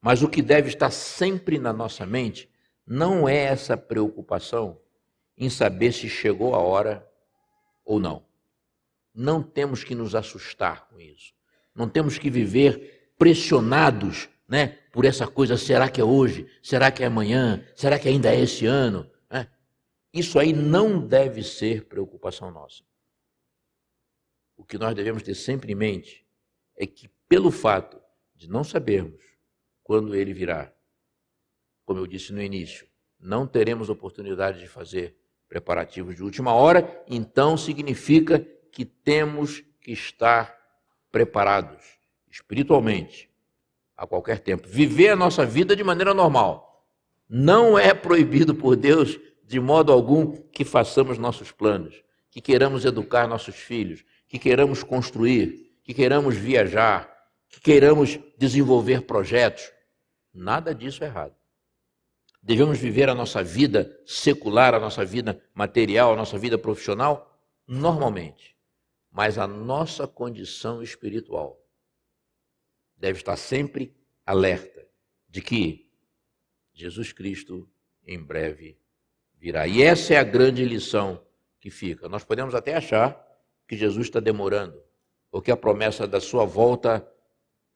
[0.00, 2.48] Mas o que deve estar sempre na nossa mente
[2.86, 4.80] não é essa preocupação
[5.36, 7.06] em saber se chegou a hora
[7.84, 8.24] ou não.
[9.14, 11.32] Não temos que nos assustar com isso.
[11.74, 16.46] Não temos que viver pressionados né, por essa coisa: será que é hoje?
[16.62, 17.64] Será que é amanhã?
[17.74, 19.10] Será que ainda é esse ano?
[19.30, 19.48] Né?
[20.12, 22.82] Isso aí não deve ser preocupação nossa
[24.58, 26.26] o que nós devemos ter sempre em mente
[26.76, 27.98] é que, pelo fato
[28.34, 29.24] de não sabermos
[29.88, 30.70] quando ele virá,
[31.86, 32.86] como eu disse no início,
[33.18, 35.16] não teremos oportunidade de fazer
[35.48, 38.38] preparativos de última hora, então significa
[38.70, 40.54] que temos que estar
[41.10, 41.82] preparados
[42.30, 43.30] espiritualmente
[43.96, 44.68] a qualquer tempo.
[44.68, 46.86] Viver a nossa vida de maneira normal.
[47.26, 53.26] Não é proibido por Deus de modo algum que façamos nossos planos, que queiramos educar
[53.26, 57.10] nossos filhos, que queiramos construir, que queiramos viajar,
[57.48, 59.77] que queiramos desenvolver projetos.
[60.38, 61.34] Nada disso é errado.
[62.40, 68.56] Devemos viver a nossa vida secular, a nossa vida material, a nossa vida profissional normalmente.
[69.10, 71.60] Mas a nossa condição espiritual
[72.96, 74.86] deve estar sempre alerta,
[75.28, 75.90] de que
[76.72, 77.68] Jesus Cristo
[78.06, 78.78] em breve
[79.34, 79.66] virá.
[79.66, 81.20] E essa é a grande lição
[81.58, 82.08] que fica.
[82.08, 83.26] Nós podemos até achar
[83.66, 84.80] que Jesus está demorando,
[85.32, 87.06] ou que a promessa da sua volta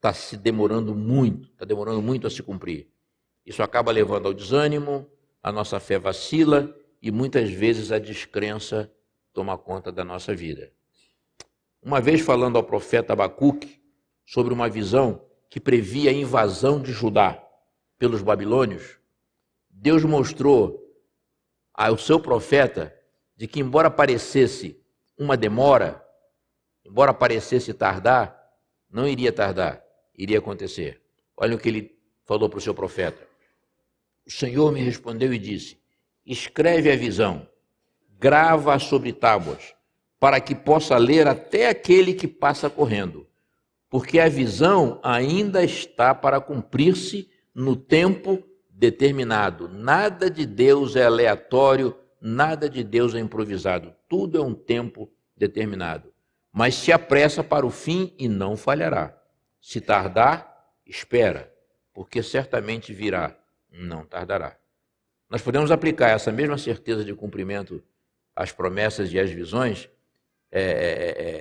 [0.02, 2.88] está se demorando muito, está demorando muito a se cumprir.
[3.46, 5.08] Isso acaba levando ao desânimo,
[5.40, 8.92] a nossa fé vacila e muitas vezes a descrença
[9.32, 10.72] toma conta da nossa vida.
[11.80, 13.80] Uma vez falando ao profeta Abacuque
[14.26, 17.40] sobre uma visão que previa a invasão de Judá
[17.96, 18.98] pelos babilônios,
[19.70, 20.82] Deus mostrou
[21.72, 22.92] ao seu profeta
[23.36, 24.80] de que, embora parecesse
[25.16, 26.04] uma demora,
[26.84, 28.36] embora parecesse tardar,
[28.90, 29.81] não iria tardar,
[30.22, 31.00] iria acontecer.
[31.36, 33.26] Olha o que ele falou para o seu profeta.
[34.26, 35.78] O Senhor me respondeu e disse:
[36.24, 37.46] Escreve a visão,
[38.18, 39.74] grava sobre tábuas,
[40.20, 43.26] para que possa ler até aquele que passa correndo,
[43.90, 49.68] porque a visão ainda está para cumprir-se no tempo determinado.
[49.68, 53.92] Nada de Deus é aleatório, nada de Deus é improvisado.
[54.08, 56.12] Tudo é um tempo determinado.
[56.52, 59.21] Mas se apressa para o fim e não falhará.
[59.62, 61.50] Se tardar, espera,
[61.94, 63.34] porque certamente virá,
[63.70, 64.58] não tardará.
[65.30, 67.82] Nós podemos aplicar essa mesma certeza de cumprimento
[68.34, 69.88] às promessas e às visões
[70.50, 70.66] é, é,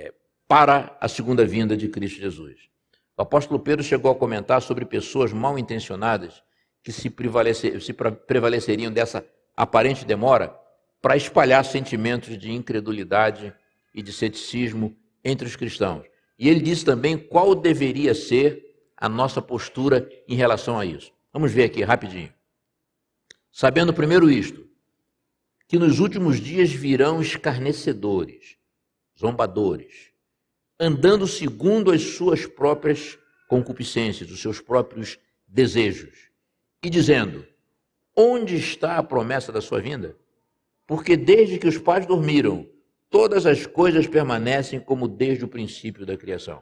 [0.06, 0.14] é
[0.46, 2.70] para a segunda vinda de Cristo Jesus.
[3.16, 6.42] O apóstolo Pedro chegou a comentar sobre pessoas mal intencionadas
[6.82, 10.56] que se, prevalecer, se prevaleceriam dessa aparente demora
[11.00, 13.52] para espalhar sentimentos de incredulidade
[13.92, 16.11] e de ceticismo entre os cristãos.
[16.42, 21.12] E ele disse também qual deveria ser a nossa postura em relação a isso.
[21.32, 22.34] Vamos ver aqui rapidinho.
[23.52, 24.68] Sabendo primeiro isto,
[25.68, 28.56] que nos últimos dias virão escarnecedores,
[29.16, 30.10] zombadores,
[30.80, 36.28] andando segundo as suas próprias concupiscências, os seus próprios desejos
[36.82, 37.46] e dizendo:
[38.16, 40.16] Onde está a promessa da sua vinda?
[40.88, 42.68] Porque desde que os pais dormiram,
[43.12, 46.60] todas as coisas permanecem como desde o princípio da criação.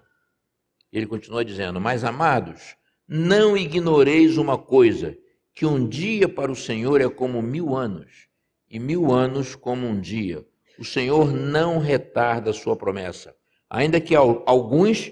[0.92, 2.76] Ele continua dizendo: Mas amados,
[3.08, 5.16] não ignoreis uma coisa,
[5.54, 8.28] que um dia para o Senhor é como mil anos,
[8.68, 10.44] e mil anos como um dia.
[10.78, 13.34] O Senhor não retarda a sua promessa,
[13.68, 15.10] ainda que alguns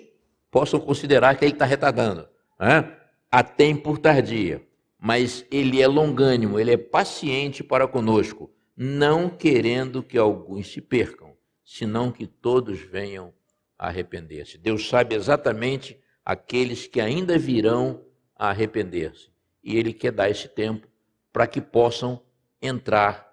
[0.51, 2.29] possam considerar que ele está retardando,
[2.61, 2.94] né?
[3.31, 4.66] a tem por tardia
[4.98, 11.27] mas ele é longânimo, ele é paciente para conosco, não querendo que alguns se percam,
[11.68, 13.31] senão que todos venham
[13.78, 14.57] a arrepender-se.
[14.57, 19.31] Deus sabe exatamente aqueles que ainda virão a arrepender-se,
[19.62, 20.88] e ele quer dar esse tempo
[21.31, 22.22] para que possam
[22.62, 23.28] entrar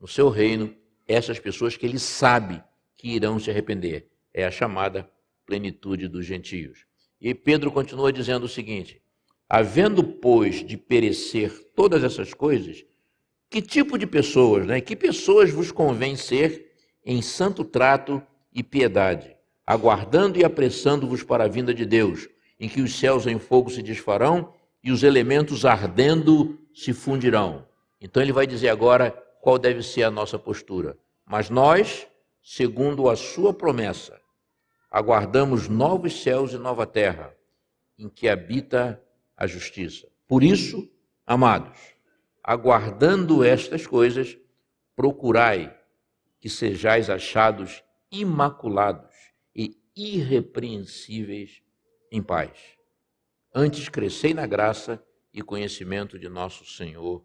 [0.00, 0.74] no seu reino
[1.06, 2.64] essas pessoas que ele sabe
[2.96, 4.08] que irão se arrepender.
[4.32, 5.06] É a chamada
[5.44, 6.86] plenitude dos gentios.
[7.20, 9.02] E Pedro continua dizendo o seguinte:
[9.46, 12.82] Havendo, pois, de perecer todas essas coisas,
[13.50, 14.80] que tipo de pessoas, né?
[14.80, 16.63] Que pessoas vos convém ser
[17.04, 19.36] em santo trato e piedade,
[19.66, 23.82] aguardando e apressando-vos para a vinda de Deus, em que os céus em fogo se
[23.82, 27.66] desfarão e os elementos ardendo se fundirão.
[28.00, 30.96] Então ele vai dizer agora qual deve ser a nossa postura.
[31.26, 32.06] Mas nós,
[32.42, 34.20] segundo a sua promessa,
[34.90, 37.34] aguardamos novos céus e nova terra,
[37.98, 39.02] em que habita
[39.36, 40.06] a justiça.
[40.26, 40.88] Por isso,
[41.26, 41.78] amados,
[42.42, 44.36] aguardando estas coisas,
[44.94, 45.74] procurai
[46.44, 51.62] que sejais achados imaculados e irrepreensíveis
[52.12, 52.76] em paz.
[53.54, 55.02] Antes crescei na graça
[55.32, 57.24] e conhecimento de nosso Senhor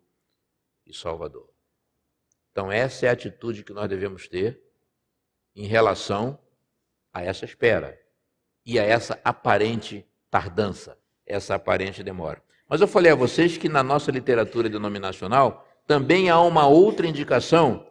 [0.86, 1.50] e Salvador.
[2.50, 4.64] Então, essa é a atitude que nós devemos ter
[5.54, 6.40] em relação
[7.12, 8.02] a essa espera
[8.66, 12.42] e a essa aparente tardança essa aparente demora.
[12.70, 17.86] Mas eu falei a vocês que na nossa literatura denominacional também há uma outra indicação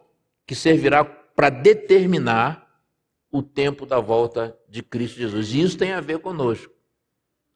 [0.47, 2.69] que servirá para determinar
[3.31, 5.53] o tempo da volta de Cristo Jesus.
[5.53, 6.73] E isso tem a ver conosco.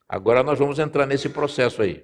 [0.08, 2.02] Agora nós vamos entrar nesse processo aí.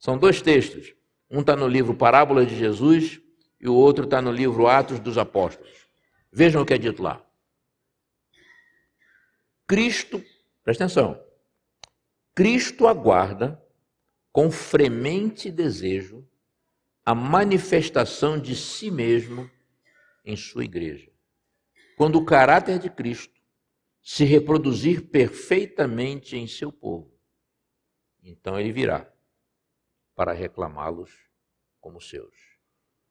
[0.00, 0.96] São dois textos.
[1.30, 3.20] Um está no livro Parábola de Jesus
[3.60, 5.86] e o outro está no livro Atos dos Apóstolos.
[6.32, 7.24] Vejam o que é dito lá.
[9.64, 10.20] Cristo,
[10.64, 11.24] presta atenção,
[12.34, 13.64] Cristo aguarda
[14.32, 16.28] com fremente desejo
[17.06, 19.48] a manifestação de si mesmo
[20.24, 21.11] em sua igreja.
[21.96, 23.40] Quando o caráter de Cristo
[24.02, 27.12] se reproduzir perfeitamente em seu povo,
[28.22, 29.10] então ele virá
[30.14, 31.12] para reclamá-los
[31.80, 32.34] como seus.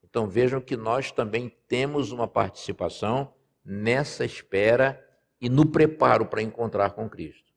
[0.03, 5.07] Então vejam que nós também temos uma participação nessa espera
[5.39, 7.53] e no preparo para encontrar com Cristo.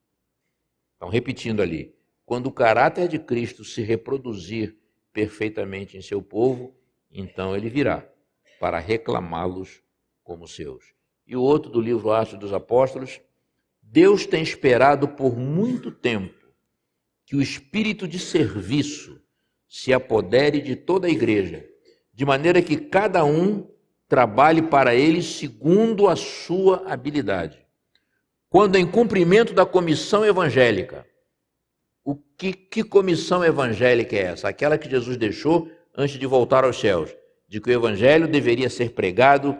[0.95, 1.95] Então, repetindo ali:
[2.25, 4.77] quando o caráter de Cristo se reproduzir
[5.11, 6.75] perfeitamente em seu povo,
[7.11, 8.07] então ele virá
[8.59, 9.83] para reclamá-los
[10.23, 10.94] como seus.
[11.25, 13.19] E o outro do livro Atos dos Apóstolos,
[13.81, 16.45] Deus tem esperado por muito tempo
[17.25, 19.19] que o espírito de serviço
[19.67, 21.65] se apodere de toda a igreja,
[22.13, 23.67] de maneira que cada um
[24.07, 27.65] trabalhe para ele segundo a sua habilidade.
[28.49, 31.05] Quando em cumprimento da comissão evangélica,
[32.03, 34.47] o que, que comissão evangélica é essa?
[34.47, 37.13] Aquela que Jesus deixou antes de voltar aos céus,
[37.47, 39.59] de que o evangelho deveria ser pregado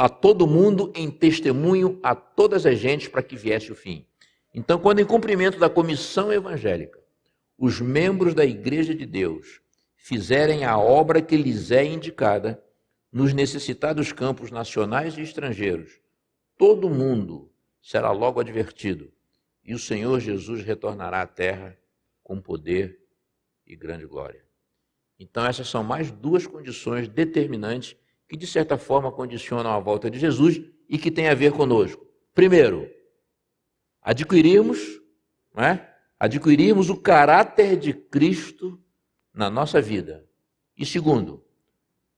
[0.00, 4.06] a todo mundo em testemunho a todas as gentes para que viesse o fim.
[4.54, 6.98] Então, quando em cumprimento da comissão evangélica,
[7.58, 9.60] os membros da Igreja de Deus
[9.94, 12.64] fizerem a obra que lhes é indicada
[13.12, 16.00] nos necessitados campos nacionais e estrangeiros,
[16.56, 19.12] todo mundo será logo advertido
[19.62, 21.76] e o Senhor Jesus retornará à terra
[22.22, 22.98] com poder
[23.66, 24.42] e grande glória.
[25.18, 27.94] Então, essas são mais duas condições determinantes
[28.30, 32.06] que, de certa forma, condicionam a volta de Jesus e que têm a ver conosco.
[32.32, 32.88] Primeiro,
[34.00, 34.78] adquirirmos,
[35.52, 35.92] não é?
[36.16, 38.80] adquirirmos o caráter de Cristo
[39.34, 40.24] na nossa vida.
[40.78, 41.44] E segundo,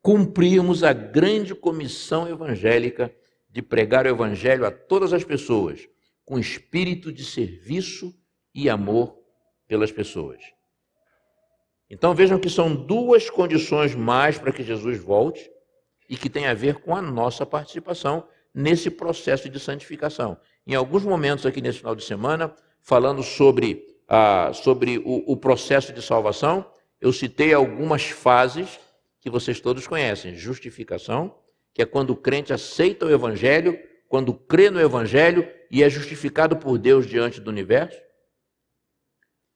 [0.02, 3.10] cumprirmos a grande comissão evangélica
[3.48, 5.88] de pregar o evangelho a todas as pessoas,
[6.26, 8.14] com espírito de serviço
[8.54, 9.18] e amor
[9.66, 10.42] pelas pessoas.
[11.88, 15.50] Então vejam que são duas condições mais para que Jesus volte
[16.12, 20.36] e que tem a ver com a nossa participação nesse processo de santificação.
[20.66, 25.90] Em alguns momentos aqui nesse final de semana, falando sobre, ah, sobre o, o processo
[25.90, 28.78] de salvação, eu citei algumas fases
[29.22, 31.34] que vocês todos conhecem: justificação,
[31.72, 36.58] que é quando o crente aceita o evangelho, quando crê no evangelho e é justificado
[36.58, 37.98] por Deus diante do universo.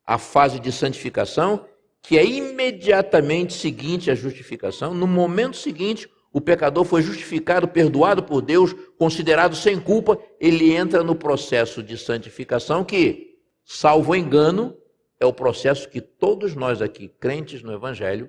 [0.07, 1.68] A fase de santificação,
[2.00, 8.43] que é imediatamente seguinte à justificação, no momento seguinte, o pecador foi justificado, perdoado por
[8.43, 14.76] Deus, considerado sem culpa, ele entra no processo de santificação que, salvo engano,
[15.18, 18.28] é o processo que todos nós aqui, crentes no Evangelho,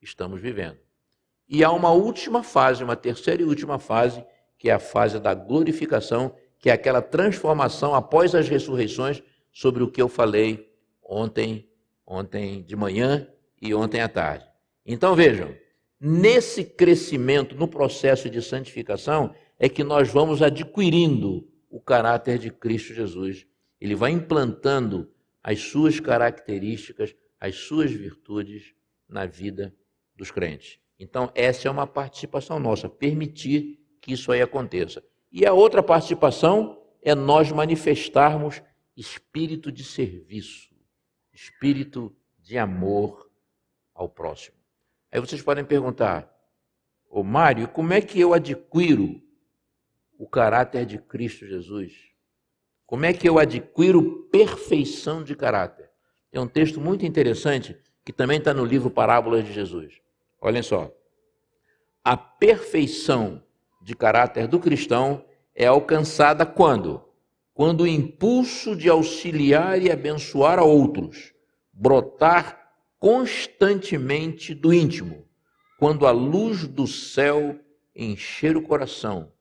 [0.00, 0.76] estamos vivendo.
[1.48, 4.24] E há uma última fase, uma terceira e última fase,
[4.56, 9.90] que é a fase da glorificação, que é aquela transformação após as ressurreições, sobre o
[9.90, 11.68] que eu falei ontem,
[12.06, 13.26] ontem de manhã
[13.60, 14.46] e ontem à tarde.
[14.86, 15.52] Então vejam,
[16.00, 22.94] nesse crescimento, no processo de santificação, é que nós vamos adquirindo o caráter de Cristo
[22.94, 23.46] Jesus.
[23.80, 25.10] Ele vai implantando
[25.42, 28.74] as suas características, as suas virtudes
[29.08, 29.74] na vida
[30.14, 30.78] dos crentes.
[30.98, 35.02] Então, essa é uma participação nossa, permitir que isso aí aconteça.
[35.30, 38.62] E a outra participação é nós manifestarmos
[38.96, 40.74] espírito de serviço,
[41.32, 43.30] espírito de amor
[43.94, 44.57] ao próximo.
[45.10, 46.30] Aí vocês podem perguntar,
[47.08, 49.20] ô Mário, como é que eu adquiro
[50.18, 51.92] o caráter de Cristo Jesus?
[52.86, 55.90] Como é que eu adquiro perfeição de caráter?
[56.32, 60.00] É um texto muito interessante que também está no livro Parábolas de Jesus.
[60.40, 60.90] Olhem só.
[62.04, 63.42] A perfeição
[63.82, 67.04] de caráter do cristão é alcançada quando?
[67.52, 71.34] Quando o impulso de auxiliar e abençoar a outros
[71.78, 72.57] brotar
[72.98, 75.28] constantemente do íntimo,
[75.78, 77.58] quando a luz do céu
[77.94, 79.32] encher o coração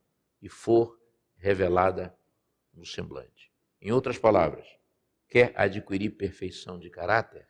[0.42, 1.00] e for
[1.36, 2.16] revelada
[2.74, 3.52] no semblante.
[3.82, 4.68] Em outras palavras,
[5.28, 7.48] quer adquirir perfeição de caráter?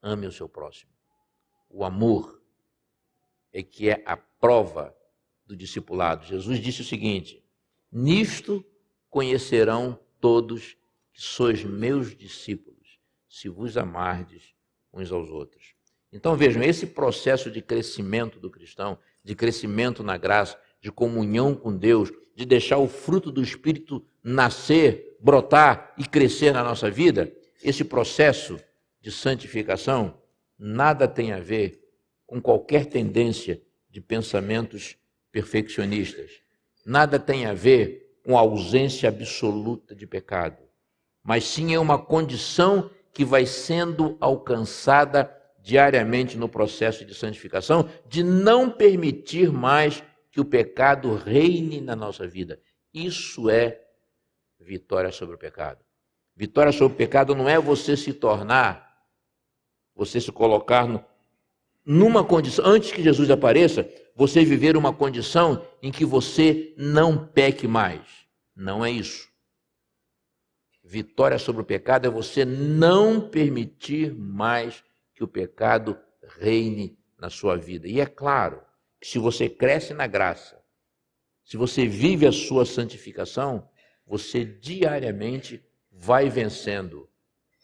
[0.00, 0.92] Ame o seu próximo.
[1.68, 2.42] O amor
[3.52, 4.96] é que é a prova
[5.46, 6.24] do discipulado.
[6.24, 7.44] Jesus disse o seguinte:
[7.90, 8.64] Nisto
[9.08, 10.76] conhecerão todos
[11.12, 14.51] que sois meus discípulos, se vos amardes
[14.92, 15.74] uns aos outros.
[16.12, 21.74] Então vejam, esse processo de crescimento do cristão, de crescimento na graça, de comunhão com
[21.74, 27.32] Deus, de deixar o fruto do Espírito nascer, brotar e crescer na nossa vida,
[27.62, 28.58] esse processo
[29.00, 30.18] de santificação
[30.58, 31.80] nada tem a ver
[32.26, 34.96] com qualquer tendência de pensamentos
[35.30, 36.40] perfeccionistas.
[36.84, 40.62] Nada tem a ver com a ausência absoluta de pecado,
[41.22, 48.24] mas sim é uma condição que vai sendo alcançada diariamente no processo de santificação, de
[48.24, 52.60] não permitir mais que o pecado reine na nossa vida.
[52.92, 53.80] Isso é
[54.58, 55.84] vitória sobre o pecado.
[56.34, 59.06] Vitória sobre o pecado não é você se tornar,
[59.94, 61.04] você se colocar no,
[61.84, 67.68] numa condição, antes que Jesus apareça, você viver uma condição em que você não peque
[67.68, 68.00] mais.
[68.56, 69.31] Não é isso.
[70.84, 74.82] Vitória sobre o pecado é você não permitir mais
[75.14, 75.96] que o pecado
[76.38, 77.86] reine na sua vida.
[77.86, 78.60] E é claro
[79.00, 80.60] que se você cresce na graça,
[81.44, 83.68] se você vive a sua santificação,
[84.06, 87.08] você diariamente vai vencendo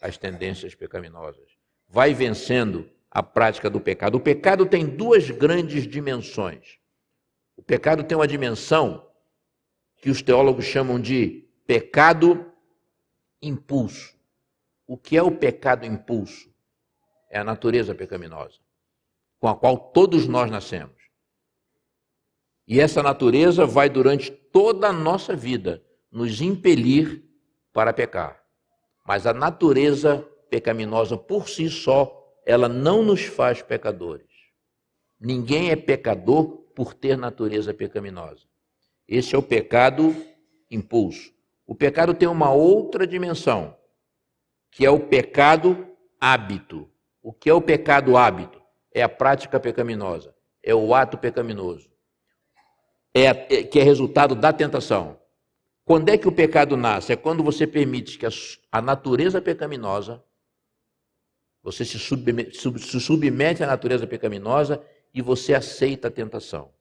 [0.01, 1.57] as tendências pecaminosas,
[1.87, 4.15] vai vencendo a prática do pecado.
[4.15, 6.77] O pecado tem duas grandes dimensões.
[7.57, 9.05] O pecado tem uma dimensão
[9.97, 12.48] que os teólogos chamam de pecado
[13.41, 14.15] impulso.
[14.87, 16.49] O que é o pecado impulso?
[17.29, 18.57] É a natureza pecaminosa,
[19.39, 20.97] com a qual todos nós nascemos.
[22.67, 27.23] E essa natureza vai durante toda a nossa vida nos impelir
[27.71, 28.43] para pecar.
[29.05, 32.15] Mas a natureza pecaminosa por si só,
[32.45, 34.27] ela não nos faz pecadores.
[35.19, 38.47] Ninguém é pecador por ter natureza pecaminosa.
[39.07, 40.15] Esse é o pecado
[40.69, 41.33] impulso.
[41.69, 43.77] O pecado tem uma outra dimensão,
[44.71, 45.87] que é o pecado
[46.19, 46.89] hábito.
[47.21, 48.59] O que é o pecado hábito?
[48.91, 51.87] É a prática pecaminosa, é o ato pecaminoso,
[53.13, 55.19] é, é que é resultado da tentação.
[55.85, 57.13] Quando é que o pecado nasce?
[57.13, 58.29] É quando você permite que a,
[58.71, 60.23] a natureza pecaminosa,
[61.61, 66.73] você se sub, se submete à natureza pecaminosa e você aceita a tentação.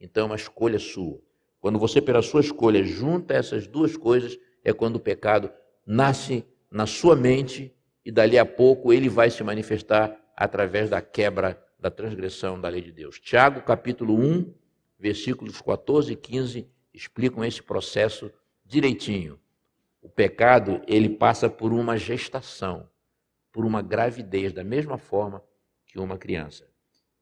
[0.00, 1.20] Então é uma escolha sua.
[1.60, 5.50] Quando você, pela sua escolha, junta essas duas coisas, é quando o pecado
[5.86, 11.60] nasce na sua mente e dali a pouco ele vai se manifestar através da quebra
[11.78, 13.18] da transgressão da lei de Deus.
[13.20, 14.52] Tiago, capítulo 1,
[14.98, 18.30] versículos 14 e 15 explicam esse processo
[18.64, 19.38] direitinho.
[20.00, 22.88] O pecado, ele passa por uma gestação,
[23.52, 25.42] por uma gravidez, da mesma forma
[25.86, 26.66] que uma criança.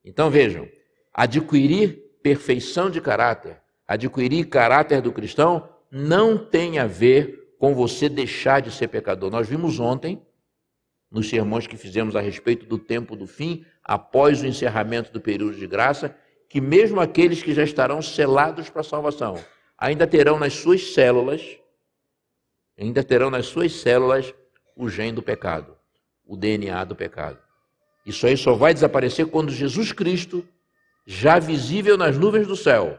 [0.04, 0.68] Então vejam,
[1.12, 8.60] adquirir perfeição de caráter, adquirir caráter do cristão, não tem a ver com você deixar
[8.60, 9.30] de ser pecador.
[9.30, 10.20] Nós vimos ontem,
[11.10, 15.56] nos sermões que fizemos a respeito do tempo do fim, após o encerramento do período
[15.56, 16.16] de graça,
[16.48, 19.38] que mesmo aqueles que já estarão selados para a salvação,
[19.78, 21.58] ainda terão nas suas células,
[22.78, 24.34] ainda terão nas suas células
[24.76, 25.76] o gene do pecado,
[26.26, 27.38] o DNA do pecado.
[28.04, 30.46] Isso aí só vai desaparecer quando Jesus Cristo,
[31.06, 32.98] já visível nas nuvens do céu,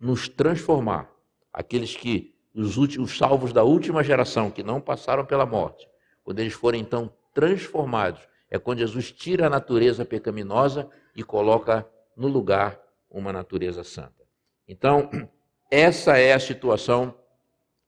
[0.00, 1.10] nos transformar.
[1.52, 5.86] Aqueles que, os, últimos, os salvos da última geração, que não passaram pela morte,
[6.24, 8.20] quando eles forem então transformados,
[8.50, 11.86] é quando Jesus tira a natureza pecaminosa e coloca
[12.16, 12.80] no lugar
[13.10, 14.24] uma natureza santa.
[14.66, 15.10] Então,
[15.70, 17.14] essa é a situação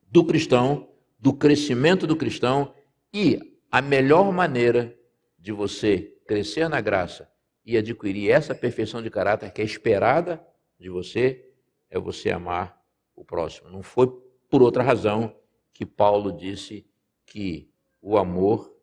[0.03, 0.89] do cristão,
[1.19, 2.75] do crescimento do cristão
[3.13, 4.95] e a melhor maneira
[5.39, 7.29] de você crescer na graça
[7.65, 10.45] e adquirir essa perfeição de caráter que é esperada
[10.79, 11.52] de você
[11.93, 12.83] é você amar
[13.15, 13.69] o próximo.
[13.69, 14.09] Não foi
[14.49, 15.37] por outra razão
[15.73, 16.87] que Paulo disse
[17.27, 17.71] que
[18.01, 18.75] o amor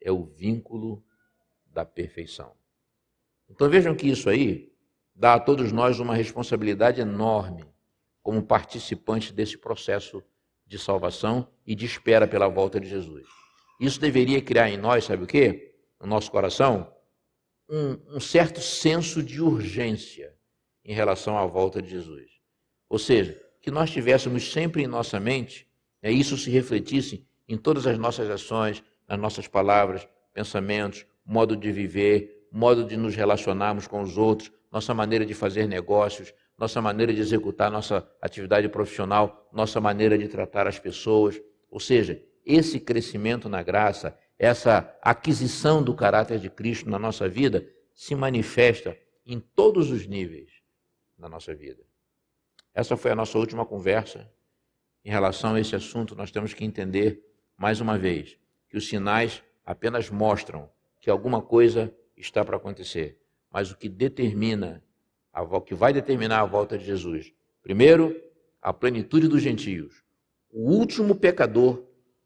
[0.00, 1.02] é o vínculo
[1.66, 2.52] da perfeição.
[3.48, 4.70] Então vejam que isso aí
[5.14, 7.64] dá a todos nós uma responsabilidade enorme
[8.22, 10.22] como participantes desse processo
[10.66, 13.26] de salvação e de espera pela volta de Jesus.
[13.80, 15.74] Isso deveria criar em nós, sabe o quê?
[15.98, 16.92] No nosso coração,
[17.66, 20.36] um, um certo senso de urgência
[20.84, 22.37] em relação à volta de Jesus.
[22.88, 25.68] Ou seja, que nós tivéssemos sempre em nossa mente,
[26.02, 31.70] é isso se refletisse em todas as nossas ações, nas nossas palavras, pensamentos, modo de
[31.72, 37.12] viver, modo de nos relacionarmos com os outros, nossa maneira de fazer negócios, nossa maneira
[37.12, 41.40] de executar nossa atividade profissional, nossa maneira de tratar as pessoas.
[41.70, 47.68] Ou seja, esse crescimento na graça, essa aquisição do caráter de Cristo na nossa vida,
[47.94, 50.50] se manifesta em todos os níveis
[51.18, 51.87] da nossa vida.
[52.74, 54.30] Essa foi a nossa última conversa.
[55.04, 57.22] Em relação a esse assunto, nós temos que entender,
[57.56, 58.38] mais uma vez,
[58.68, 63.18] que os sinais apenas mostram que alguma coisa está para acontecer,
[63.50, 64.82] mas o que determina
[65.32, 67.32] a, que vai determinar a volta de Jesus.
[67.62, 68.20] Primeiro,
[68.60, 70.02] a plenitude dos gentios.
[70.50, 71.84] O último pecador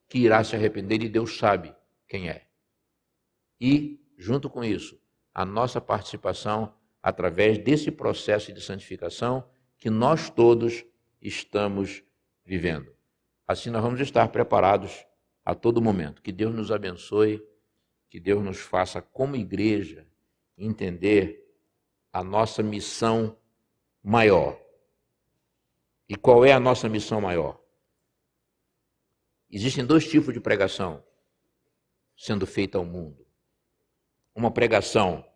[0.09, 1.75] que irá se arrepender e Deus sabe
[2.07, 2.47] quem é.
[3.61, 5.01] E, junto com isso,
[5.35, 9.45] a nossa participação através desse processo de santificação
[9.83, 10.85] que nós todos
[11.21, 12.05] estamos
[12.45, 12.95] vivendo.
[13.45, 15.05] Assim nós vamos estar preparados
[15.45, 16.23] a todo momento.
[16.23, 17.45] Que Deus nos abençoe,
[18.09, 20.07] que Deus nos faça, como igreja,
[20.57, 21.53] entender
[22.13, 23.37] a nossa missão
[24.01, 24.57] maior.
[26.09, 27.61] E qual é a nossa missão maior?
[29.51, 31.03] Existem dois tipos de pregação
[32.17, 33.27] sendo feita ao mundo.
[34.33, 35.29] Uma pregação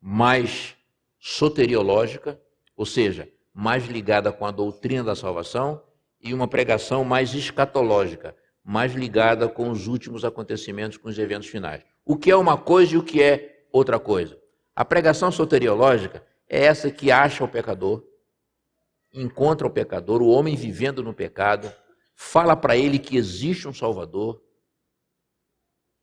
[0.00, 0.76] mais
[1.20, 2.42] soteriológica,
[2.78, 5.82] ou seja, mais ligada com a doutrina da salvação,
[6.20, 11.82] e uma pregação mais escatológica, mais ligada com os últimos acontecimentos, com os eventos finais.
[12.04, 14.38] O que é uma coisa e o que é outra coisa.
[14.76, 18.04] A pregação soteriológica é essa que acha o pecador,
[19.12, 21.72] encontra o pecador, o homem vivendo no pecado,
[22.14, 24.40] fala para ele que existe um Salvador,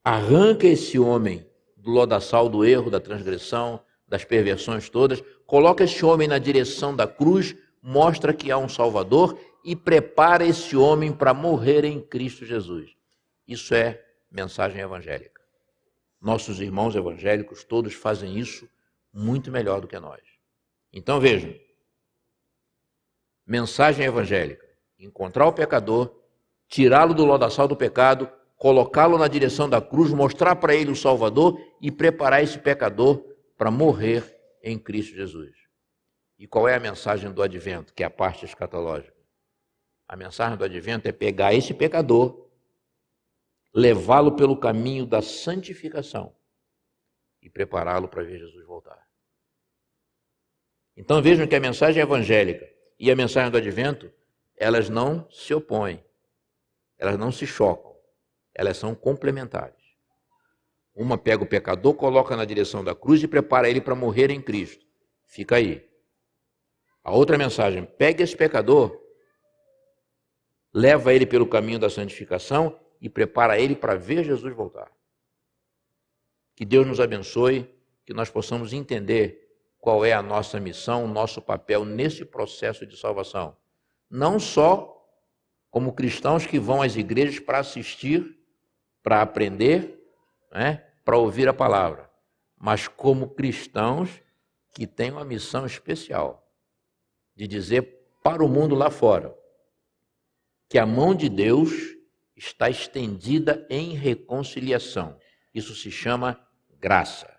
[0.04, 6.28] arranca esse homem do lodaçal do erro, da transgressão, das perversões todas, coloca esse homem
[6.28, 11.86] na direção da cruz, mostra que há um Salvador e prepara esse homem para morrer
[11.86, 12.92] em Cristo Jesus.
[13.48, 15.42] Isso é mensagem evangélica.
[16.22, 18.68] Nossos irmãos evangélicos todos fazem isso
[19.14, 20.22] muito melhor do que nós.
[20.92, 21.54] Então vejam:
[23.46, 24.66] mensagem evangélica,
[25.00, 26.12] encontrar o pecador,
[26.68, 31.60] tirá-lo do lodaçal do pecado, colocá-lo na direção da cruz, mostrar para ele o Salvador
[31.82, 33.24] e preparar esse pecador
[33.58, 34.35] para morrer
[34.66, 35.56] em Cristo Jesus.
[36.38, 39.16] E qual é a mensagem do advento, que é a parte escatológica?
[40.08, 42.50] A mensagem do advento é pegar esse pecador,
[43.74, 46.36] levá-lo pelo caminho da santificação
[47.42, 49.08] e prepará-lo para ver Jesus voltar.
[50.98, 54.12] Então vejam que a mensagem evangélica e a mensagem do advento,
[54.56, 56.04] elas não se opõem,
[56.98, 57.96] elas não se chocam,
[58.54, 59.85] elas são complementares.
[60.96, 64.42] Uma pega o pecador, coloca na direção da cruz e prepara ele para morrer em
[64.42, 64.86] Cristo.
[65.26, 65.86] Fica aí.
[67.04, 68.98] A outra mensagem, pega esse pecador,
[70.74, 74.90] leva ele pelo caminho da santificação e prepara ele para ver Jesus voltar.
[76.56, 77.70] Que Deus nos abençoe,
[78.06, 79.46] que nós possamos entender
[79.80, 83.56] qual é a nossa missão, o nosso papel nesse processo de salvação.
[84.10, 84.96] Não só
[85.70, 88.40] como cristãos que vão às igrejas para assistir,
[89.04, 90.02] para aprender,
[90.52, 92.10] né, para ouvir a palavra,
[92.58, 94.10] mas como cristãos
[94.74, 96.52] que têm uma missão especial
[97.36, 97.84] de dizer
[98.24, 99.38] para o mundo lá fora
[100.68, 101.72] que a mão de Deus
[102.36, 105.18] está estendida em reconciliação.
[105.54, 106.40] Isso se chama
[106.80, 107.34] graça.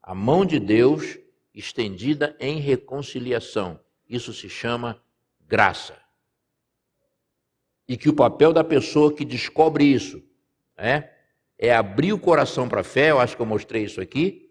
[0.00, 1.18] A mão de Deus
[1.52, 3.80] estendida em reconciliação.
[4.08, 5.02] Isso se chama
[5.40, 6.00] graça.
[7.88, 10.22] E que o papel da pessoa que descobre isso
[10.76, 11.19] é,
[11.62, 14.50] é abrir o coração para a fé, eu acho que eu mostrei isso aqui.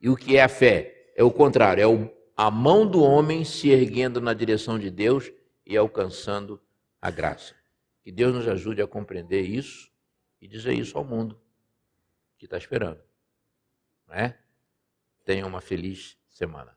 [0.00, 1.12] E o que é a fé?
[1.14, 5.30] É o contrário, é o, a mão do homem se erguendo na direção de Deus
[5.66, 6.58] e alcançando
[7.00, 7.54] a graça.
[8.02, 9.92] Que Deus nos ajude a compreender isso
[10.40, 11.38] e dizer isso ao mundo
[12.38, 13.00] que está esperando.
[14.08, 14.38] Não é?
[15.26, 16.74] Tenha uma feliz semana.